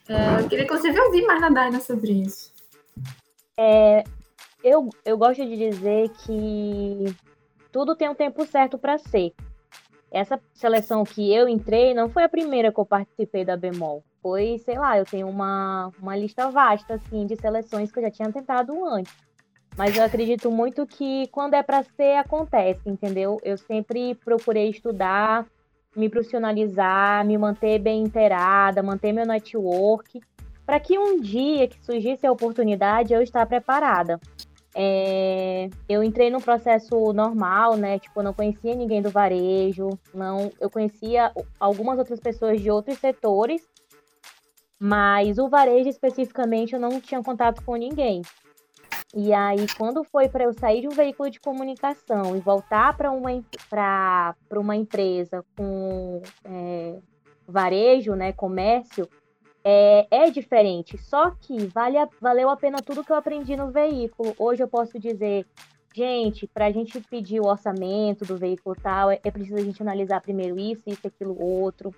É, 0.07 0.41
eu 0.41 0.49
queria 0.49 0.65
que 0.65 0.73
você 0.73 0.89
ouvir 0.99 1.25
mais 1.25 1.41
na 1.41 1.49
Daina 1.49 1.79
sobre 1.79 2.11
isso. 2.11 2.51
É, 3.57 4.03
eu, 4.63 4.89
eu 5.05 5.17
gosto 5.17 5.45
de 5.45 5.57
dizer 5.57 6.09
que 6.09 7.15
tudo 7.73 7.95
tem 7.95 8.07
um 8.07 8.15
tempo 8.15 8.45
certo 8.45 8.77
para 8.77 8.99
ser. 8.99 9.33
Essa 10.11 10.39
seleção 10.53 11.03
que 11.03 11.33
eu 11.33 11.49
entrei 11.49 11.95
não 11.95 12.07
foi 12.07 12.23
a 12.23 12.29
primeira 12.29 12.71
que 12.71 12.79
eu 12.79 12.85
participei 12.85 13.43
da 13.43 13.57
Bemol. 13.57 14.03
Foi, 14.21 14.59
sei 14.59 14.77
lá, 14.77 14.95
eu 14.95 15.05
tenho 15.05 15.27
uma, 15.27 15.91
uma 15.99 16.15
lista 16.15 16.51
vasta 16.51 16.93
assim 16.93 17.25
de 17.25 17.35
seleções 17.35 17.91
que 17.91 17.97
eu 17.97 18.03
já 18.03 18.11
tinha 18.11 18.31
tentado 18.31 18.85
antes. 18.85 19.11
Mas 19.75 19.97
eu 19.97 20.03
acredito 20.03 20.51
muito 20.51 20.85
que 20.85 21.27
quando 21.31 21.55
é 21.55 21.63
para 21.63 21.81
ser, 21.81 22.17
acontece, 22.17 22.87
entendeu? 22.87 23.39
Eu 23.43 23.57
sempre 23.57 24.13
procurei 24.23 24.69
estudar, 24.69 25.47
me 25.95 26.07
profissionalizar, 26.07 27.25
me 27.25 27.35
manter 27.39 27.79
bem 27.79 28.03
inteirada, 28.03 28.83
manter 28.83 29.11
meu 29.11 29.25
network, 29.25 30.21
para 30.63 30.79
que 30.79 30.95
um 30.95 31.19
dia 31.19 31.67
que 31.67 31.83
surgisse 31.83 32.27
a 32.27 32.31
oportunidade 32.31 33.13
eu 33.13 33.21
estar 33.23 33.47
preparada. 33.47 34.19
É, 34.75 35.69
eu 35.87 36.03
entrei 36.03 36.29
no 36.29 36.41
processo 36.41 37.13
normal, 37.13 37.75
né? 37.75 37.99
Tipo, 37.99 38.19
eu 38.19 38.23
não 38.23 38.33
conhecia 38.33 38.73
ninguém 38.73 39.01
do 39.01 39.09
varejo, 39.09 39.89
não, 40.13 40.51
eu 40.59 40.69
conhecia 40.69 41.31
algumas 41.59 41.99
outras 41.99 42.19
pessoas 42.19 42.59
de 42.59 42.71
outros 42.71 42.97
setores, 42.97 43.61
mas 44.79 45.37
o 45.37 45.47
varejo 45.47 45.89
especificamente 45.89 46.73
eu 46.73 46.79
não 46.79 46.99
tinha 46.99 47.21
contato 47.21 47.63
com 47.63 47.75
ninguém. 47.75 48.21
E 49.15 49.31
aí, 49.31 49.67
quando 49.77 50.03
foi 50.03 50.27
para 50.27 50.45
eu 50.45 50.53
sair 50.53 50.81
de 50.81 50.87
um 50.87 50.91
veículo 50.91 51.29
de 51.29 51.39
comunicação 51.39 52.35
e 52.35 52.39
voltar 52.39 52.97
para 52.97 53.11
uma, 53.11 53.29
uma 54.51 54.75
empresa 54.75 55.45
com 55.55 56.19
é, 56.43 56.97
varejo, 57.47 58.15
né, 58.15 58.33
comércio, 58.33 59.07
é, 59.63 60.07
é 60.11 60.29
diferente. 60.29 60.97
Só 60.97 61.31
que 61.31 61.65
vale 61.67 61.97
a, 61.97 62.07
valeu 62.19 62.49
a 62.49 62.57
pena 62.57 62.81
tudo 62.81 63.03
que 63.03 63.11
eu 63.11 63.15
aprendi 63.15 63.55
no 63.55 63.71
veículo. 63.71 64.35
Hoje 64.37 64.61
eu 64.61 64.67
posso 64.67 64.99
dizer, 64.99 65.45
gente, 65.95 66.47
para 66.47 66.65
a 66.65 66.71
gente 66.71 66.99
pedir 67.01 67.39
o 67.39 67.47
orçamento 67.47 68.25
do 68.25 68.37
veículo 68.37 68.75
tal, 68.75 69.11
é, 69.11 69.19
é 69.23 69.31
preciso 69.31 69.55
a 69.55 69.63
gente 69.63 69.81
analisar 69.81 70.21
primeiro 70.21 70.59
isso, 70.59 70.83
isso, 70.87 71.07
aquilo, 71.07 71.41
outro. 71.41 71.93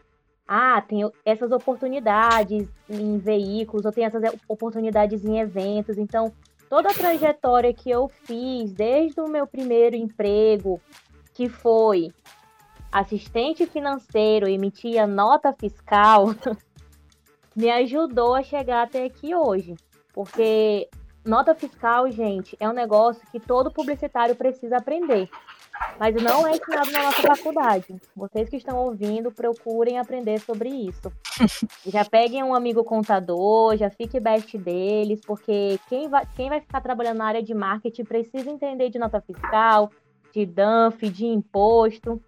Ah, 0.47 0.79
tem 0.81 1.09
essas 1.25 1.51
oportunidades 1.51 2.69
em 2.87 3.17
veículos, 3.17 3.83
ou 3.83 3.91
tem 3.91 4.05
essas 4.05 4.21
oportunidades 4.47 5.25
em 5.25 5.39
eventos. 5.39 5.97
Então, 5.97 6.31
toda 6.69 6.89
a 6.89 6.93
trajetória 6.93 7.73
que 7.73 7.89
eu 7.89 8.07
fiz, 8.07 8.71
desde 8.71 9.19
o 9.19 9.27
meu 9.27 9.47
primeiro 9.47 9.95
emprego, 9.95 10.79
que 11.33 11.49
foi 11.49 12.11
assistente 12.91 13.65
financeiro, 13.65 14.47
emitia 14.47 15.07
nota 15.07 15.51
fiscal, 15.51 16.27
me 17.55 17.71
ajudou 17.71 18.35
a 18.35 18.43
chegar 18.43 18.83
até 18.83 19.05
aqui 19.05 19.33
hoje. 19.33 19.75
Porque 20.13 20.89
nota 21.25 21.55
fiscal, 21.55 22.09
gente, 22.11 22.55
é 22.59 22.69
um 22.69 22.73
negócio 22.73 23.25
que 23.31 23.39
todo 23.39 23.71
publicitário 23.71 24.35
precisa 24.35 24.77
aprender. 24.77 25.29
Mas 25.99 26.15
não 26.21 26.45
é 26.47 26.51
ensinado 26.51 26.91
na 26.91 27.03
nossa 27.03 27.21
faculdade. 27.21 27.95
Vocês 28.15 28.49
que 28.49 28.57
estão 28.57 28.77
ouvindo, 28.77 29.31
procurem 29.31 29.97
aprender 29.97 30.39
sobre 30.39 30.69
isso. 30.69 31.11
Já 31.85 32.03
peguem 32.05 32.43
um 32.43 32.53
amigo 32.53 32.83
contador, 32.83 33.75
já 33.77 33.89
fique 33.89 34.19
best 34.19 34.57
deles, 34.57 35.21
porque 35.25 35.79
quem 35.87 36.09
vai, 36.09 36.25
quem 36.35 36.49
vai 36.49 36.59
ficar 36.61 36.81
trabalhando 36.81 37.17
na 37.17 37.25
área 37.25 37.43
de 37.43 37.53
marketing 37.53 38.03
precisa 38.03 38.49
entender 38.49 38.89
de 38.89 38.97
nota 38.97 39.21
fiscal, 39.21 39.89
de 40.33 40.45
DANF, 40.45 41.09
de 41.09 41.25
imposto. 41.25 42.21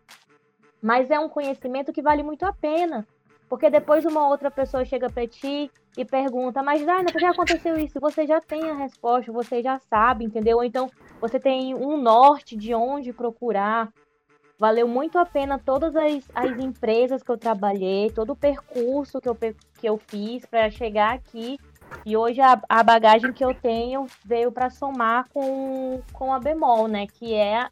Mas 0.82 1.10
é 1.10 1.20
um 1.20 1.30
conhecimento 1.30 1.92
que 1.92 2.02
vale 2.02 2.24
muito 2.24 2.46
a 2.46 2.54
pena. 2.54 3.06
Porque 3.50 3.70
depois 3.70 4.06
uma 4.06 4.28
outra 4.28 4.52
pessoa 4.52 4.84
chega 4.84 5.10
para 5.10 5.28
ti 5.28 5.72
e 5.98 6.04
pergunta, 6.04 6.62
mas 6.62 6.86
Daina, 6.86 7.12
por 7.12 7.18
que 7.18 7.26
aconteceu 7.26 7.78
isso? 7.78 8.00
Você 8.00 8.28
já 8.28 8.42
tem 8.42 8.70
a 8.70 8.74
resposta, 8.74 9.32
você 9.32 9.64
já 9.64 9.80
sabe, 9.80 10.26
entendeu? 10.26 10.64
Então 10.64 10.90
você 11.22 11.40
tem 11.40 11.74
um 11.74 11.98
norte 11.98 12.56
de 12.56 12.74
onde 12.76 13.14
procurar. 13.14 13.92
Valeu 14.60 14.88
muito 14.88 15.18
a 15.18 15.26
pena 15.26 15.60
todas 15.60 15.96
as, 15.96 16.30
as 16.34 16.60
empresas 16.60 17.24
que 17.24 17.30
eu 17.30 17.38
trabalhei, 17.38 18.10
todo 18.10 18.32
o 18.32 18.36
percurso 18.36 19.22
que 19.22 19.30
eu, 19.30 19.36
que 19.36 19.88
eu 19.88 19.98
fiz 19.98 20.46
para 20.46 20.70
chegar 20.70 21.14
aqui. 21.14 21.58
E 22.06 22.18
hoje 22.18 22.42
a, 22.42 22.60
a 22.68 22.84
bagagem 22.84 23.32
que 23.32 23.46
eu 23.46 23.54
tenho 23.54 24.08
veio 24.26 24.52
para 24.52 24.70
somar 24.70 25.30
com, 25.30 26.02
com 26.12 26.34
a 26.34 26.40
Bemol, 26.40 26.88
né? 26.88 27.08
Que 27.08 27.34
é, 27.34 27.70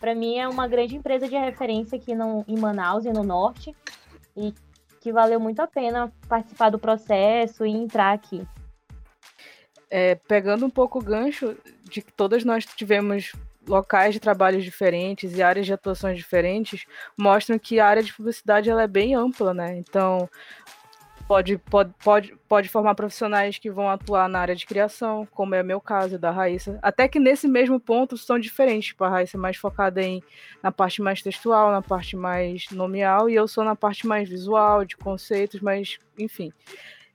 para 0.00 0.14
mim, 0.14 0.38
é 0.38 0.48
uma 0.48 0.68
grande 0.68 0.96
empresa 0.96 1.28
de 1.28 1.36
referência 1.36 1.98
aqui 1.98 2.14
no, 2.14 2.44
em 2.46 2.58
Manaus 2.58 3.04
e 3.04 3.12
no 3.12 3.24
Norte. 3.24 3.74
E 4.36 4.54
que 5.08 5.12
valeu 5.12 5.40
muito 5.40 5.60
a 5.60 5.66
pena 5.66 6.12
participar 6.28 6.68
do 6.68 6.78
processo 6.78 7.64
e 7.64 7.70
entrar 7.70 8.12
aqui. 8.12 8.46
É, 9.90 10.14
pegando 10.14 10.66
um 10.66 10.70
pouco 10.70 10.98
o 10.98 11.02
gancho 11.02 11.56
de 11.84 12.02
que 12.02 12.12
todas 12.12 12.44
nós 12.44 12.66
tivemos 12.66 13.32
locais 13.66 14.12
de 14.12 14.20
trabalhos 14.20 14.62
diferentes 14.62 15.34
e 15.34 15.42
áreas 15.42 15.64
de 15.64 15.72
atuações 15.72 16.18
diferentes, 16.18 16.84
mostram 17.16 17.58
que 17.58 17.80
a 17.80 17.86
área 17.86 18.02
de 18.02 18.12
publicidade 18.12 18.68
ela 18.68 18.82
é 18.82 18.86
bem 18.86 19.14
ampla, 19.14 19.54
né? 19.54 19.78
Então, 19.78 20.28
pode, 21.28 21.58
pode, 21.58 21.94
pode, 22.02 22.36
pode 22.48 22.68
formar 22.70 22.94
profissionais 22.94 23.58
que 23.58 23.70
vão 23.70 23.90
atuar 23.90 24.28
na 24.28 24.40
área 24.40 24.56
de 24.56 24.64
criação, 24.64 25.28
como 25.30 25.54
é 25.54 25.62
meu 25.62 25.78
caso 25.78 26.18
da 26.18 26.30
Raíssa. 26.30 26.78
Até 26.80 27.06
que 27.06 27.20
nesse 27.20 27.46
mesmo 27.46 27.78
ponto 27.78 28.16
são 28.16 28.38
diferentes. 28.38 28.86
Tipo, 28.86 29.04
a 29.04 29.10
Raíssa 29.10 29.36
é 29.36 29.40
mais 29.40 29.58
focada 29.58 30.02
em, 30.02 30.22
na 30.62 30.72
parte 30.72 31.02
mais 31.02 31.20
textual, 31.20 31.70
na 31.70 31.82
parte 31.82 32.16
mais 32.16 32.70
nomeal, 32.70 33.28
e 33.28 33.34
eu 33.34 33.46
sou 33.46 33.62
na 33.62 33.76
parte 33.76 34.06
mais 34.06 34.26
visual, 34.26 34.86
de 34.86 34.96
conceitos, 34.96 35.60
mas 35.60 35.98
enfim. 36.18 36.50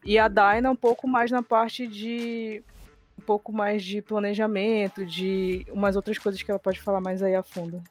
E 0.05 0.19
a 0.19 0.27
Daina 0.27 0.69
um 0.69 0.75
pouco 0.75 1.07
mais 1.07 1.31
na 1.31 1.41
parte 1.41 1.87
de 1.87 2.63
um 3.17 3.21
pouco 3.21 3.51
mais 3.51 3.83
de 3.83 4.01
planejamento, 4.01 5.05
de 5.05 5.65
umas 5.71 5.95
outras 5.95 6.19
coisas 6.19 6.41
que 6.41 6.51
ela 6.51 6.59
pode 6.59 6.79
falar 6.79 7.01
mais 7.01 7.23
aí 7.23 7.35
a 7.35 7.41
fundo. 7.41 7.81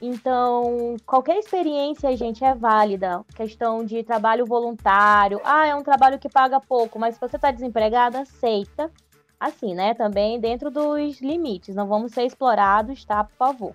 Então, 0.00 0.96
qualquer 1.04 1.38
experiência, 1.38 2.16
gente, 2.16 2.42
é 2.42 2.54
válida. 2.54 3.22
Questão 3.34 3.84
de 3.84 4.02
trabalho 4.02 4.46
voluntário. 4.46 5.40
Ah, 5.44 5.66
é 5.66 5.74
um 5.74 5.82
trabalho 5.82 6.18
que 6.18 6.28
paga 6.28 6.58
pouco, 6.58 6.98
mas 6.98 7.14
se 7.14 7.20
você 7.20 7.36
está 7.36 7.50
desempregado, 7.50 8.16
aceita. 8.16 8.90
Assim, 9.38 9.74
né? 9.74 9.92
Também 9.94 10.40
dentro 10.40 10.70
dos 10.70 11.20
limites. 11.20 11.74
Não 11.74 11.86
vamos 11.86 12.12
ser 12.12 12.24
explorados, 12.24 13.04
tá? 13.04 13.24
Por 13.24 13.36
favor. 13.36 13.74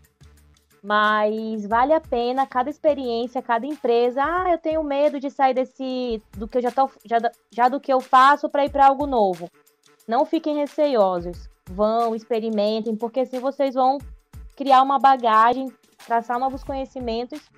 Mas 0.82 1.66
vale 1.66 1.94
a 1.94 2.02
pena 2.02 2.46
cada 2.46 2.70
experiência, 2.70 3.42
cada 3.42 3.66
empresa. 3.66 4.22
Ah, 4.24 4.52
eu 4.52 4.58
tenho 4.58 4.84
medo 4.84 5.20
de 5.20 5.30
sair 5.32 5.54
desse 5.54 6.22
do 6.38 6.48
que 6.48 6.58
eu 6.58 6.62
já 6.62 6.72
tô 6.72 6.90
já, 7.04 7.18
já 7.52 7.68
do 7.68 7.80
que 7.80 7.92
eu 7.92 8.00
faço 8.00 8.48
para 8.50 8.66
ir 8.66 8.70
para 8.70 8.86
algo 8.86 9.08
novo. 9.08 9.50
Não 10.08 10.26
fiquem 10.26 10.58
receosos. 10.58 11.50
Vão, 11.68 12.16
experimentem, 12.16 12.96
porque 12.96 13.22
assim 13.22 13.40
vocês 13.40 13.74
vão 13.74 13.98
criar 14.56 14.84
uma 14.84 15.00
bagagem 15.00 15.74
traçar 16.06 16.40
novos 16.40 16.64
conhecimentos 16.64 17.50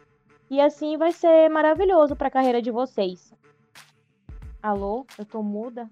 e 0.50 0.62
assim 0.62 0.98
vai 0.98 1.12
ser 1.12 1.50
maravilhoso 1.50 2.16
para 2.16 2.28
a 2.28 2.32
carreira 2.32 2.62
de 2.62 2.72
vocês. 2.72 3.34
Alô, 4.62 5.06
eu 5.18 5.26
tô 5.26 5.44
muda? 5.44 5.90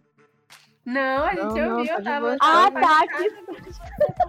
Não, 0.86 1.24
a 1.24 1.30
gente 1.32 1.60
não, 1.60 1.78
ouviu, 1.78 1.84
não, 1.84 1.84
eu 1.84 2.04
tava. 2.04 2.38
Ah, 2.40 2.70
tá. 2.70 3.00
Aqui. 3.00 3.30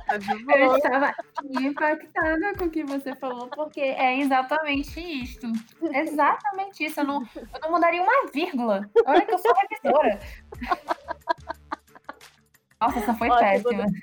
Tá 0.07 0.17
eu 0.57 0.77
estava 0.77 1.15
impactada 1.61 2.55
com 2.55 2.65
o 2.65 2.71
que 2.71 2.83
você 2.83 3.15
falou, 3.15 3.49
porque 3.49 3.81
é 3.81 4.19
exatamente 4.19 4.99
isso. 4.99 5.47
Exatamente 5.83 6.87
isso. 6.87 7.01
Eu 7.01 7.05
não, 7.05 7.23
eu 7.37 7.61
não 7.61 7.71
mudaria 7.71 8.03
uma 8.03 8.31
vírgula. 8.33 8.89
Olha 9.05 9.27
que 9.27 9.35
eu 9.35 9.39
sou 9.39 9.53
revisora. 9.55 10.19
Nossa, 12.87 12.99
essa 13.01 13.14
foi 13.14 13.29
péssima. 13.29 13.85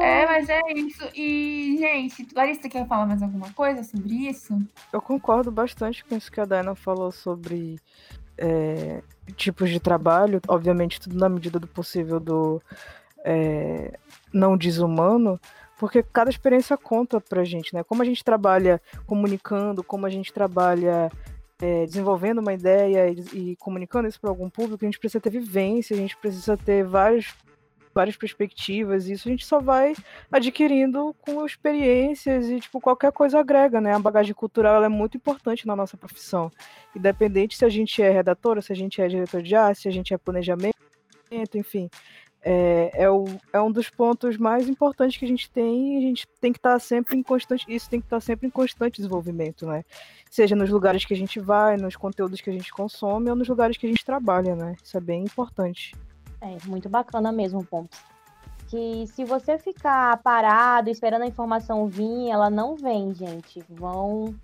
É, 0.00 0.26
mas 0.26 0.48
é 0.48 0.60
isso. 0.74 1.08
E, 1.14 1.76
gente, 1.78 2.26
Larissa, 2.34 2.68
quer 2.68 2.86
falar 2.86 3.06
mais 3.06 3.22
alguma 3.22 3.50
coisa 3.52 3.84
sobre 3.84 4.28
isso? 4.28 4.58
Eu 4.92 5.00
concordo 5.00 5.50
bastante 5.50 6.04
com 6.04 6.16
isso 6.16 6.30
que 6.30 6.40
a 6.40 6.44
Diana 6.44 6.74
falou 6.74 7.12
sobre 7.12 7.78
é, 8.36 9.02
tipos 9.36 9.70
de 9.70 9.78
trabalho. 9.78 10.40
Obviamente, 10.48 11.00
tudo 11.00 11.16
na 11.16 11.28
medida 11.28 11.60
do 11.60 11.68
possível 11.68 12.18
do 12.18 12.60
é, 13.24 13.96
não 14.32 14.56
desumano, 14.56 15.40
porque 15.78 16.02
cada 16.02 16.28
experiência 16.28 16.76
conta 16.76 17.20
pra 17.20 17.44
gente, 17.44 17.72
né? 17.72 17.84
Como 17.84 18.02
a 18.02 18.04
gente 18.04 18.24
trabalha 18.24 18.80
comunicando, 19.06 19.84
como 19.84 20.06
a 20.06 20.10
gente 20.10 20.32
trabalha 20.32 21.10
é, 21.62 21.86
desenvolvendo 21.86 22.40
uma 22.40 22.52
ideia 22.52 23.08
e, 23.08 23.52
e 23.52 23.56
comunicando 23.56 24.08
isso 24.08 24.20
para 24.20 24.28
algum 24.28 24.50
público, 24.50 24.84
a 24.84 24.88
gente 24.88 24.98
precisa 24.98 25.20
ter 25.20 25.30
vivência, 25.30 25.94
a 25.94 25.98
gente 25.98 26.16
precisa 26.16 26.56
ter 26.56 26.84
vários 26.84 27.32
várias 27.94 28.16
perspectivas, 28.16 29.06
e 29.06 29.12
isso 29.12 29.28
a 29.28 29.30
gente 29.30 29.44
só 29.44 29.60
vai 29.60 29.94
adquirindo 30.30 31.14
com 31.20 31.44
experiências 31.44 32.48
e, 32.48 32.58
tipo, 32.58 32.80
qualquer 32.80 33.12
coisa 33.12 33.38
agrega, 33.38 33.82
né? 33.82 33.94
A 33.94 33.98
bagagem 33.98 34.32
cultural 34.32 34.82
é 34.82 34.88
muito 34.88 35.18
importante 35.18 35.66
na 35.66 35.76
nossa 35.76 35.94
profissão. 35.94 36.50
Independente 36.96 37.54
se 37.54 37.66
a 37.66 37.68
gente 37.68 38.02
é 38.02 38.10
redatora, 38.10 38.62
se 38.62 38.72
a 38.72 38.74
gente 38.74 39.02
é 39.02 39.06
diretor 39.08 39.42
de 39.42 39.54
arte, 39.54 39.82
se 39.82 39.88
a 39.88 39.92
gente 39.92 40.14
é 40.14 40.16
planejamento, 40.16 40.74
enfim 41.54 41.90
é, 42.44 42.90
é, 42.94 43.10
o, 43.10 43.24
é 43.52 43.60
um 43.60 43.70
dos 43.70 43.88
pontos 43.88 44.36
mais 44.36 44.68
importantes 44.68 45.16
que 45.16 45.24
a 45.24 45.28
gente 45.28 45.48
tem 45.48 45.96
a 45.96 46.00
gente 46.00 46.26
tem 46.40 46.52
que 46.52 46.58
estar 46.58 46.72
tá 46.72 46.78
sempre 46.78 47.16
em 47.16 47.22
constante, 47.22 47.64
isso 47.68 47.88
tem 47.88 48.00
que 48.00 48.06
estar 48.06 48.16
tá 48.16 48.20
sempre 48.20 48.46
em 48.48 48.50
constante 48.50 48.96
desenvolvimento, 48.96 49.66
né? 49.66 49.84
Seja 50.30 50.56
nos 50.56 50.70
lugares 50.70 51.04
que 51.04 51.14
a 51.14 51.16
gente 51.16 51.38
vai, 51.38 51.76
nos 51.76 51.94
conteúdos 51.94 52.40
que 52.40 52.50
a 52.50 52.52
gente 52.52 52.72
consome 52.72 53.30
ou 53.30 53.36
nos 53.36 53.48
lugares 53.48 53.76
que 53.76 53.86
a 53.86 53.88
gente 53.88 54.04
trabalha, 54.04 54.56
né? 54.56 54.76
Isso 54.82 54.96
é 54.96 55.00
bem 55.00 55.22
importante. 55.22 55.94
É, 56.40 56.56
muito 56.66 56.88
bacana 56.88 57.30
mesmo, 57.30 57.64
ponto. 57.64 57.96
Que 58.66 59.06
se 59.06 59.24
você 59.24 59.58
ficar 59.58 60.16
parado 60.22 60.90
esperando 60.90 61.22
a 61.22 61.26
informação 61.26 61.86
vir, 61.86 62.30
ela 62.30 62.50
não 62.50 62.74
vem, 62.74 63.14
gente. 63.14 63.62
Vão 63.68 64.34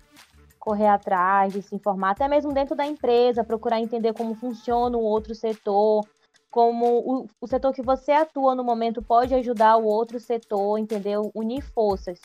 correr 0.57 0.87
atrás 0.87 1.51
de 1.51 1.61
se 1.61 1.75
informar, 1.75 2.11
até 2.11 2.27
mesmo 2.27 2.53
dentro 2.53 2.75
da 2.75 2.85
empresa, 2.85 3.43
procurar 3.43 3.81
entender 3.81 4.13
como 4.13 4.35
funciona 4.35 4.95
o 4.95 5.01
outro 5.01 5.33
setor, 5.33 6.05
como 6.49 6.85
o, 6.85 7.27
o 7.39 7.47
setor 7.47 7.73
que 7.73 7.81
você 7.81 8.11
atua 8.11 8.55
no 8.55 8.63
momento 8.63 9.01
pode 9.01 9.33
ajudar 9.35 9.77
o 9.77 9.85
outro 9.85 10.19
setor, 10.19 10.77
entendeu? 10.77 11.31
Unir 11.33 11.61
forças. 11.61 12.19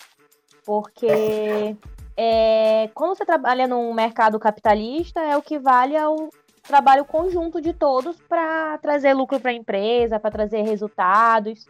Porque 0.65 1.77
é, 2.17 2.89
quando 2.95 3.17
você 3.17 3.25
trabalha 3.25 3.67
num 3.67 3.93
mercado 3.93 4.39
capitalista, 4.39 5.21
é 5.21 5.37
o 5.37 5.43
que 5.43 5.59
vale 5.59 5.97
ao 5.97 6.31
trabalho 6.63 7.05
conjunto 7.05 7.61
de 7.61 7.75
todos 7.75 8.17
para 8.23 8.79
trazer 8.79 9.13
lucro 9.13 9.39
para 9.39 9.51
a 9.51 9.55
empresa, 9.55 10.19
para 10.19 10.31
trazer 10.31 10.63
resultados. 10.63 11.67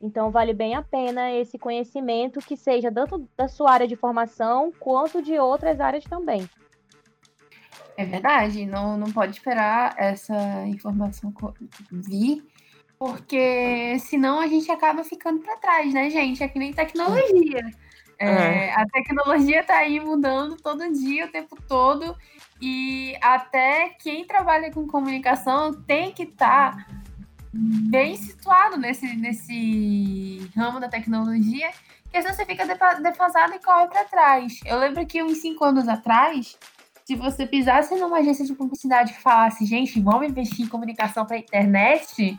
Então, 0.00 0.30
vale 0.30 0.54
bem 0.54 0.76
a 0.76 0.82
pena 0.82 1.32
esse 1.32 1.58
conhecimento 1.58 2.38
que 2.38 2.56
seja 2.56 2.92
tanto 2.92 3.28
da 3.36 3.48
sua 3.48 3.72
área 3.72 3.88
de 3.88 3.96
formação 3.96 4.72
quanto 4.78 5.20
de 5.20 5.36
outras 5.38 5.80
áreas 5.80 6.04
também. 6.04 6.48
É 7.98 8.04
verdade, 8.04 8.64
não, 8.64 8.96
não 8.96 9.10
pode 9.10 9.32
esperar 9.32 9.92
essa 9.98 10.64
informação 10.68 11.34
vir, 11.90 12.46
porque 12.96 13.98
senão 13.98 14.38
a 14.38 14.46
gente 14.46 14.70
acaba 14.70 15.02
ficando 15.02 15.40
para 15.40 15.56
trás, 15.56 15.92
né, 15.92 16.08
gente? 16.08 16.40
É 16.40 16.46
que 16.46 16.60
nem 16.60 16.72
tecnologia. 16.72 17.60
É, 18.16 18.30
é. 18.30 18.72
A 18.72 18.86
tecnologia 18.86 19.62
está 19.62 19.78
aí 19.78 19.98
mudando 19.98 20.54
todo 20.54 20.92
dia, 20.92 21.26
o 21.26 21.32
tempo 21.32 21.60
todo, 21.66 22.16
e 22.60 23.16
até 23.20 23.88
quem 23.98 24.24
trabalha 24.24 24.70
com 24.70 24.86
comunicação 24.86 25.72
tem 25.82 26.12
que 26.12 26.22
estar 26.22 26.76
tá 26.76 26.86
bem 27.52 28.14
situado 28.14 28.76
nesse, 28.76 29.16
nesse 29.16 30.48
ramo 30.56 30.78
da 30.78 30.88
tecnologia, 30.88 31.68
porque 32.04 32.22
senão 32.22 32.32
você 32.32 32.46
fica 32.46 32.64
defasado 32.64 33.54
e 33.54 33.58
corre 33.58 33.88
para 33.88 34.04
trás. 34.04 34.60
Eu 34.64 34.78
lembro 34.78 35.04
que 35.04 35.20
uns 35.20 35.38
cinco 35.38 35.64
anos 35.64 35.88
atrás, 35.88 36.56
se 37.08 37.16
você 37.16 37.46
pisasse 37.46 37.94
numa 37.94 38.18
agência 38.18 38.44
de 38.44 38.54
publicidade 38.54 39.14
que 39.14 39.22
falasse, 39.22 39.64
gente, 39.64 39.98
vamos 39.98 40.28
investir 40.28 40.66
em 40.66 40.68
comunicação 40.68 41.24
para 41.24 41.38
internet, 41.38 42.38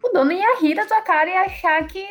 o 0.00 0.08
dono 0.10 0.30
ia 0.30 0.60
rir 0.60 0.76
da 0.76 0.86
tua 0.86 1.02
cara 1.02 1.28
e 1.28 1.34
achar 1.34 1.84
que, 1.88 2.06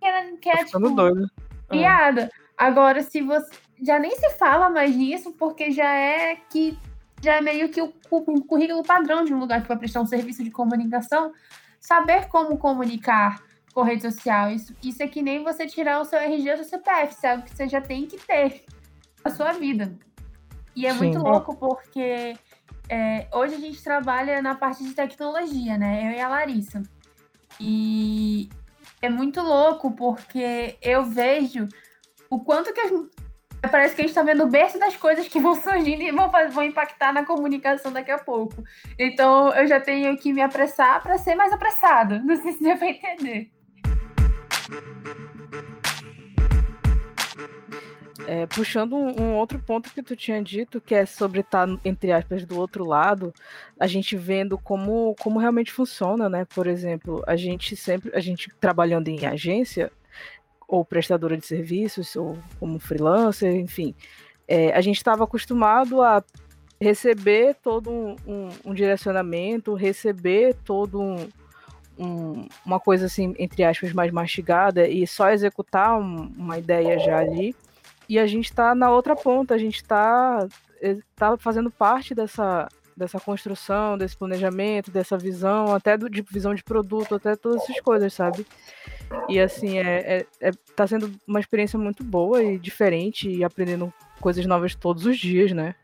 que, 0.00 0.06
era, 0.06 0.34
que 0.38 0.48
é, 0.48 0.64
tipo, 0.64 0.78
doido. 0.88 1.30
piada. 1.68 2.30
Ah. 2.56 2.66
Agora, 2.66 3.02
se 3.02 3.20
você. 3.20 3.54
Já 3.82 3.98
nem 3.98 4.16
se 4.16 4.30
fala 4.38 4.70
mais 4.70 4.96
nisso, 4.96 5.32
porque 5.32 5.70
já 5.70 5.94
é 5.94 6.36
que. 6.48 6.78
Já 7.22 7.34
é 7.34 7.40
meio 7.42 7.68
que 7.68 7.82
o, 7.82 7.92
o 8.10 8.44
currículo 8.46 8.82
padrão 8.82 9.22
de 9.22 9.34
um 9.34 9.38
lugar 9.38 9.60
que 9.60 9.68
vai 9.68 9.76
prestar 9.76 10.00
um 10.00 10.06
serviço 10.06 10.42
de 10.42 10.50
comunicação. 10.50 11.30
Saber 11.78 12.28
como 12.28 12.56
comunicar 12.56 13.42
com 13.74 13.82
rede 13.82 14.00
social. 14.00 14.50
Isso, 14.50 14.74
isso 14.82 15.02
é 15.02 15.08
que 15.08 15.20
nem 15.20 15.44
você 15.44 15.66
tirar 15.66 16.00
o 16.00 16.06
seu 16.06 16.18
RG 16.18 16.50
ou 16.52 16.56
seu 16.56 16.64
CPF, 16.64 17.14
sabe? 17.16 17.42
Que 17.42 17.54
você 17.54 17.68
já 17.68 17.82
tem 17.82 18.06
que 18.06 18.16
ter 18.16 18.64
a 19.22 19.28
sua 19.28 19.52
vida. 19.52 19.94
E 20.74 20.86
é 20.86 20.92
Sim. 20.92 20.98
muito 20.98 21.18
louco 21.18 21.56
porque 21.56 22.36
é, 22.88 23.26
hoje 23.32 23.54
a 23.54 23.58
gente 23.58 23.82
trabalha 23.82 24.42
na 24.42 24.54
parte 24.54 24.82
de 24.82 24.92
tecnologia, 24.92 25.78
né? 25.78 26.08
Eu 26.08 26.16
e 26.16 26.20
a 26.20 26.28
Larissa. 26.28 26.82
E 27.60 28.48
é 29.00 29.08
muito 29.08 29.40
louco 29.40 29.92
porque 29.92 30.76
eu 30.82 31.04
vejo 31.04 31.68
o 32.28 32.40
quanto 32.40 32.72
que 32.72 32.80
as, 32.80 32.90
parece 33.70 33.94
que 33.94 34.02
a 34.02 34.04
gente 34.04 34.10
está 34.10 34.22
vendo 34.22 34.44
o 34.44 34.48
berço 34.48 34.78
das 34.78 34.96
coisas 34.96 35.28
que 35.28 35.40
vão 35.40 35.54
surgindo 35.54 36.02
e 36.02 36.10
vão, 36.10 36.30
vão 36.50 36.64
impactar 36.64 37.12
na 37.12 37.24
comunicação 37.24 37.92
daqui 37.92 38.10
a 38.10 38.18
pouco. 38.18 38.62
Então 38.98 39.54
eu 39.54 39.66
já 39.66 39.80
tenho 39.80 40.16
que 40.16 40.32
me 40.32 40.42
apressar 40.42 41.02
para 41.02 41.18
ser 41.18 41.34
mais 41.34 41.52
apressada. 41.52 42.18
Não 42.24 42.36
sei 42.36 42.52
se 42.52 42.62
deu 42.62 42.76
para 42.76 42.88
entender. 42.88 43.50
É, 48.26 48.46
puxando 48.46 48.96
um, 48.96 49.20
um, 49.20 49.34
outro 49.34 49.58
ponto 49.58 49.92
que 49.92 50.02
tu 50.02 50.16
tinha 50.16 50.42
dito, 50.42 50.80
que 50.80 50.94
é 50.94 51.04
sobre 51.04 51.40
estar, 51.40 51.66
tá, 51.66 51.78
entre 51.84 52.10
aspas, 52.10 52.44
do 52.46 52.58
outro 52.58 52.84
lado, 52.84 53.34
a 53.78 53.86
gente 53.86 54.16
vendo 54.16 54.56
como, 54.56 55.14
como 55.20 55.38
realmente 55.38 55.70
funciona, 55.70 56.28
né? 56.28 56.46
Por 56.46 56.66
exemplo, 56.66 57.22
a 57.26 57.36
gente 57.36 57.76
sempre, 57.76 58.10
a 58.14 58.20
gente 58.20 58.50
trabalhando 58.58 59.08
em 59.08 59.26
agência, 59.26 59.92
ou 60.66 60.84
prestadora 60.84 61.36
de 61.36 61.46
serviços, 61.46 62.16
ou 62.16 62.38
como 62.58 62.78
freelancer, 62.78 63.54
enfim, 63.54 63.94
é, 64.48 64.72
a 64.72 64.80
gente 64.80 64.96
estava 64.96 65.24
acostumado 65.24 66.02
a 66.02 66.22
receber 66.80 67.54
todo 67.62 67.90
um, 67.90 68.16
um, 68.26 68.48
um 68.66 68.74
direcionamento, 68.74 69.74
receber 69.74 70.54
todo 70.64 71.00
um, 71.00 71.28
um, 71.98 72.46
uma 72.64 72.80
coisa 72.80 73.06
assim, 73.06 73.34
entre 73.38 73.64
aspas, 73.64 73.92
mais 73.92 74.10
mastigada 74.12 74.86
e 74.86 75.06
só 75.06 75.30
executar 75.30 75.98
um, 75.98 76.32
uma 76.36 76.58
ideia 76.58 76.98
já 76.98 77.18
ali. 77.18 77.54
E 78.08 78.18
a 78.18 78.26
gente 78.26 78.46
está 78.46 78.74
na 78.74 78.90
outra 78.90 79.16
ponta, 79.16 79.54
a 79.54 79.58
gente 79.58 79.76
está 79.76 80.46
eh, 80.80 80.98
tá 81.16 81.36
fazendo 81.36 81.70
parte 81.70 82.14
dessa, 82.14 82.68
dessa 82.96 83.18
construção, 83.18 83.96
desse 83.96 84.16
planejamento, 84.16 84.90
dessa 84.90 85.16
visão, 85.16 85.74
até 85.74 85.96
do, 85.96 86.08
de 86.08 86.22
visão 86.22 86.54
de 86.54 86.62
produto, 86.62 87.14
até 87.14 87.34
todas 87.36 87.62
essas 87.62 87.80
coisas, 87.80 88.12
sabe? 88.12 88.46
E 89.28 89.40
assim, 89.40 89.78
é, 89.78 90.18
é, 90.18 90.26
é, 90.40 90.50
tá 90.76 90.86
sendo 90.86 91.12
uma 91.26 91.40
experiência 91.40 91.78
muito 91.78 92.04
boa 92.04 92.42
e 92.42 92.58
diferente 92.58 93.28
e 93.28 93.44
aprendendo 93.44 93.92
coisas 94.20 94.44
novas 94.46 94.74
todos 94.74 95.06
os 95.06 95.18
dias, 95.18 95.52
né? 95.52 95.74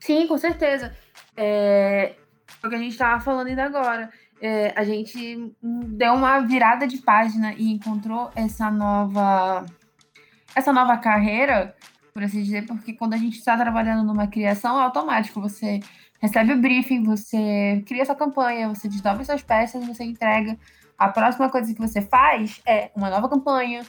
Sim, 0.00 0.26
com 0.26 0.38
certeza. 0.38 0.94
É, 1.36 2.14
o 2.62 2.68
que 2.68 2.74
a 2.74 2.78
gente 2.78 2.92
estava 2.92 3.20
falando 3.20 3.48
ainda 3.48 3.64
agora. 3.64 4.10
É, 4.40 4.72
a 4.74 4.82
gente 4.82 5.52
deu 5.62 6.14
uma 6.14 6.40
virada 6.40 6.86
de 6.86 6.98
página 6.98 7.54
e 7.54 7.70
encontrou 7.70 8.30
essa 8.34 8.70
nova 8.70 9.64
essa 10.54 10.72
nova 10.72 10.96
carreira, 10.96 11.74
por 12.12 12.22
assim 12.22 12.42
dizer, 12.42 12.66
porque 12.66 12.92
quando 12.92 13.14
a 13.14 13.16
gente 13.16 13.38
está 13.38 13.56
trabalhando 13.56 14.04
numa 14.04 14.26
criação, 14.26 14.78
é 14.78 14.82
automático. 14.82 15.40
Você 15.40 15.80
recebe 16.20 16.52
o 16.52 16.60
briefing, 16.60 17.02
você 17.02 17.82
cria 17.86 18.04
sua 18.04 18.14
campanha, 18.14 18.68
você 18.68 18.88
desdobra 18.88 19.24
suas 19.24 19.42
peças, 19.42 19.84
você 19.86 20.04
entrega. 20.04 20.58
A 20.98 21.08
próxima 21.08 21.50
coisa 21.50 21.72
que 21.72 21.80
você 21.80 22.00
faz 22.00 22.60
é 22.66 22.90
uma 22.94 23.10
nova 23.10 23.28
campanha, 23.28 23.82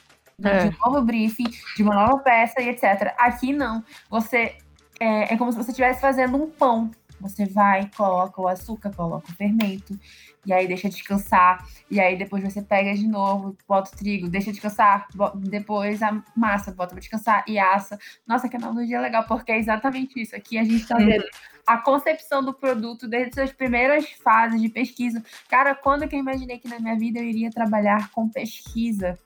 é. 0.43 0.67
de 0.67 0.75
um 0.75 0.79
novo 0.85 1.01
briefing, 1.05 1.49
de 1.75 1.83
uma 1.83 1.93
nova 1.93 2.17
peça 2.19 2.61
e 2.61 2.69
etc. 2.69 3.13
Aqui 3.17 3.53
não. 3.53 3.83
Você 4.09 4.57
é, 4.99 5.33
é 5.33 5.37
como 5.37 5.51
se 5.51 5.57
você 5.57 5.71
estivesse 5.71 6.01
fazendo 6.01 6.41
um 6.41 6.49
pão. 6.49 6.89
Você 7.23 7.45
vai, 7.45 7.89
coloca 7.97 8.39
o 8.39 8.47
açúcar, 8.47 8.93
coloca 8.93 9.27
o 9.27 9.35
fermento, 9.35 9.97
e 10.45 10.53
aí 10.53 10.67
deixa 10.67 10.89
descansar, 10.89 11.65
e 11.89 11.99
aí 11.99 12.17
depois 12.17 12.43
você 12.43 12.61
pega 12.61 12.93
de 12.93 13.07
novo, 13.07 13.57
bota 13.67 13.89
o 13.93 13.97
trigo, 13.97 14.29
deixa 14.29 14.51
descansar, 14.51 15.07
depois 15.37 16.03
a 16.03 16.21
massa, 16.35 16.71
bota 16.71 16.91
para 16.91 16.99
descansar 16.99 17.43
e 17.47 17.57
assa. 17.57 17.97
Nossa, 18.27 18.47
que 18.47 18.57
analogia 18.57 18.99
legal, 19.01 19.23
porque 19.25 19.51
é 19.51 19.57
exatamente 19.57 20.21
isso. 20.21 20.35
Aqui 20.35 20.57
a 20.57 20.63
gente 20.63 20.83
está 20.83 20.97
vendo 20.97 21.25
a 21.65 21.77
concepção 21.77 22.43
do 22.43 22.53
produto 22.53 23.07
desde 23.07 23.35
suas 23.35 23.51
primeiras 23.51 24.09
fases 24.23 24.61
de 24.61 24.69
pesquisa. 24.69 25.23
Cara, 25.49 25.73
quando 25.73 26.07
que 26.07 26.15
eu 26.15 26.19
imaginei 26.19 26.59
que 26.59 26.67
na 26.67 26.79
minha 26.79 26.97
vida 26.97 27.19
eu 27.19 27.23
iria 27.23 27.49
trabalhar 27.49 28.11
com 28.11 28.27
pesquisa? 28.27 29.17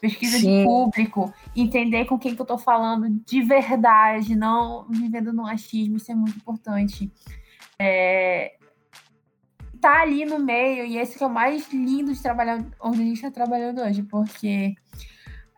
Pesquisa 0.00 0.38
Sim. 0.38 0.60
de 0.60 0.64
público, 0.64 1.34
entender 1.54 2.06
com 2.06 2.18
quem 2.18 2.34
que 2.34 2.40
eu 2.40 2.44
estou 2.44 2.56
falando 2.56 3.10
de 3.26 3.42
verdade, 3.42 4.34
não 4.34 4.86
vivendo 4.88 5.30
no 5.30 5.46
achismo, 5.46 5.98
isso 5.98 6.10
é 6.10 6.14
muito 6.14 6.38
importante. 6.38 7.12
É, 7.82 8.56
tá 9.80 10.02
ali 10.02 10.26
no 10.26 10.38
meio, 10.38 10.84
e 10.84 10.98
esse 10.98 11.16
que 11.16 11.24
é 11.24 11.26
o 11.26 11.30
mais 11.30 11.72
lindo 11.72 12.12
de 12.12 12.22
trabalhar 12.22 12.62
onde 12.78 13.00
a 13.00 13.04
gente 13.04 13.14
está 13.14 13.30
trabalhando 13.30 13.80
hoje, 13.80 14.02
porque 14.02 14.74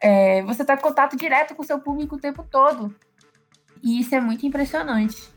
é, 0.01 0.41
você 0.43 0.63
está 0.63 0.75
em 0.75 0.79
contato 0.79 1.17
direto 1.17 1.57
com 1.57 1.63
o 1.63 1.67
seu 1.67 1.81
público 1.81 2.15
o 2.15 2.21
tempo 2.21 2.47
todo. 2.49 2.95
E 3.83 3.99
isso 3.99 4.15
é 4.15 4.21
muito 4.21 4.47
impressionante. 4.47 5.33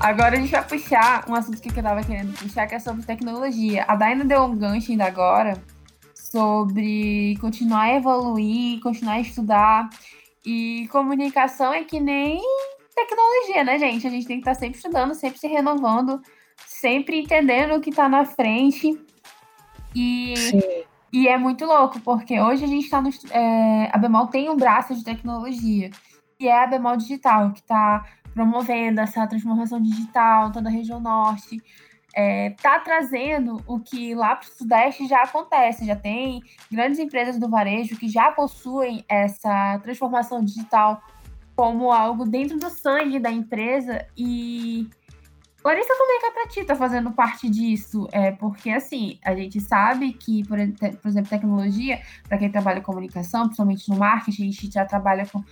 Agora 0.00 0.36
a 0.36 0.40
gente 0.40 0.50
vai 0.50 0.66
puxar 0.66 1.28
um 1.28 1.34
assunto 1.34 1.60
que 1.60 1.78
eu 1.78 1.82
tava 1.82 2.02
querendo 2.02 2.32
puxar, 2.38 2.66
que 2.66 2.74
é 2.74 2.78
sobre 2.78 3.04
tecnologia. 3.04 3.84
A 3.86 3.94
Daina 3.94 4.24
deu 4.24 4.42
um 4.44 4.56
gancho 4.56 4.92
ainda 4.92 5.04
agora 5.04 5.60
sobre 6.36 7.34
continuar 7.40 7.84
a 7.84 7.94
evoluir, 7.94 8.78
continuar 8.80 9.14
a 9.14 9.20
estudar. 9.20 9.88
E 10.44 10.86
comunicação 10.92 11.72
é 11.72 11.82
que 11.82 11.98
nem 11.98 12.42
tecnologia, 12.94 13.64
né, 13.64 13.78
gente? 13.78 14.06
A 14.06 14.10
gente 14.10 14.26
tem 14.26 14.36
que 14.36 14.42
estar 14.42 14.52
tá 14.54 14.60
sempre 14.60 14.76
estudando, 14.76 15.14
sempre 15.14 15.38
se 15.38 15.46
renovando, 15.46 16.20
sempre 16.66 17.22
entendendo 17.22 17.76
o 17.76 17.80
que 17.80 17.88
está 17.88 18.06
na 18.06 18.26
frente. 18.26 19.00
E, 19.94 20.34
e 21.10 21.26
é 21.26 21.38
muito 21.38 21.64
louco, 21.64 21.98
porque 22.00 22.38
hoje 22.38 22.64
a 22.64 22.68
gente 22.68 22.84
está 22.84 23.00
no. 23.00 23.08
É, 23.30 23.90
a 23.90 23.96
Bemol 23.96 24.26
tem 24.26 24.50
um 24.50 24.56
braço 24.56 24.94
de 24.94 25.02
tecnologia, 25.02 25.90
que 26.38 26.46
é 26.46 26.64
a 26.64 26.66
Bemol 26.66 26.98
Digital, 26.98 27.52
que 27.52 27.60
está 27.60 28.04
promovendo 28.34 29.00
essa 29.00 29.26
transformação 29.26 29.80
digital 29.80 30.48
em 30.48 30.52
toda 30.52 30.68
a 30.68 30.72
região 30.72 31.00
norte. 31.00 31.62
Está 32.16 32.76
é, 32.76 32.78
trazendo 32.78 33.62
o 33.66 33.78
que 33.78 34.14
lá 34.14 34.36
para 34.36 34.48
o 34.48 34.52
Sudeste 34.52 35.06
já 35.06 35.22
acontece, 35.22 35.84
já 35.84 35.94
tem 35.94 36.42
grandes 36.72 36.98
empresas 36.98 37.38
do 37.38 37.48
varejo 37.48 37.96
que 37.96 38.08
já 38.08 38.32
possuem 38.32 39.04
essa 39.06 39.78
transformação 39.82 40.42
digital 40.42 41.02
como 41.54 41.92
algo 41.92 42.24
dentro 42.24 42.58
do 42.58 42.70
sangue 42.70 43.18
da 43.18 43.30
empresa 43.30 44.06
e 44.16 44.88
Larissa, 45.66 45.94
como 45.98 46.12
é 46.12 46.20
que 46.20 46.26
a 46.26 46.30
Tati 46.44 46.60
está 46.60 46.76
fazendo 46.76 47.10
parte 47.10 47.50
disso? 47.50 48.06
É, 48.12 48.30
porque, 48.30 48.70
assim, 48.70 49.18
a 49.24 49.34
gente 49.34 49.60
sabe 49.60 50.12
que, 50.12 50.46
por, 50.46 50.56
por 51.02 51.08
exemplo, 51.08 51.28
tecnologia, 51.28 52.00
para 52.28 52.38
quem 52.38 52.48
trabalha 52.48 52.80
com 52.80 52.92
comunicação, 52.92 53.46
principalmente 53.46 53.88
no 53.88 53.96
marketing, 53.96 54.42
a 54.42 54.44
gente 54.52 54.70
já 54.70 54.84
trabalha 54.84 55.26
com. 55.26 55.42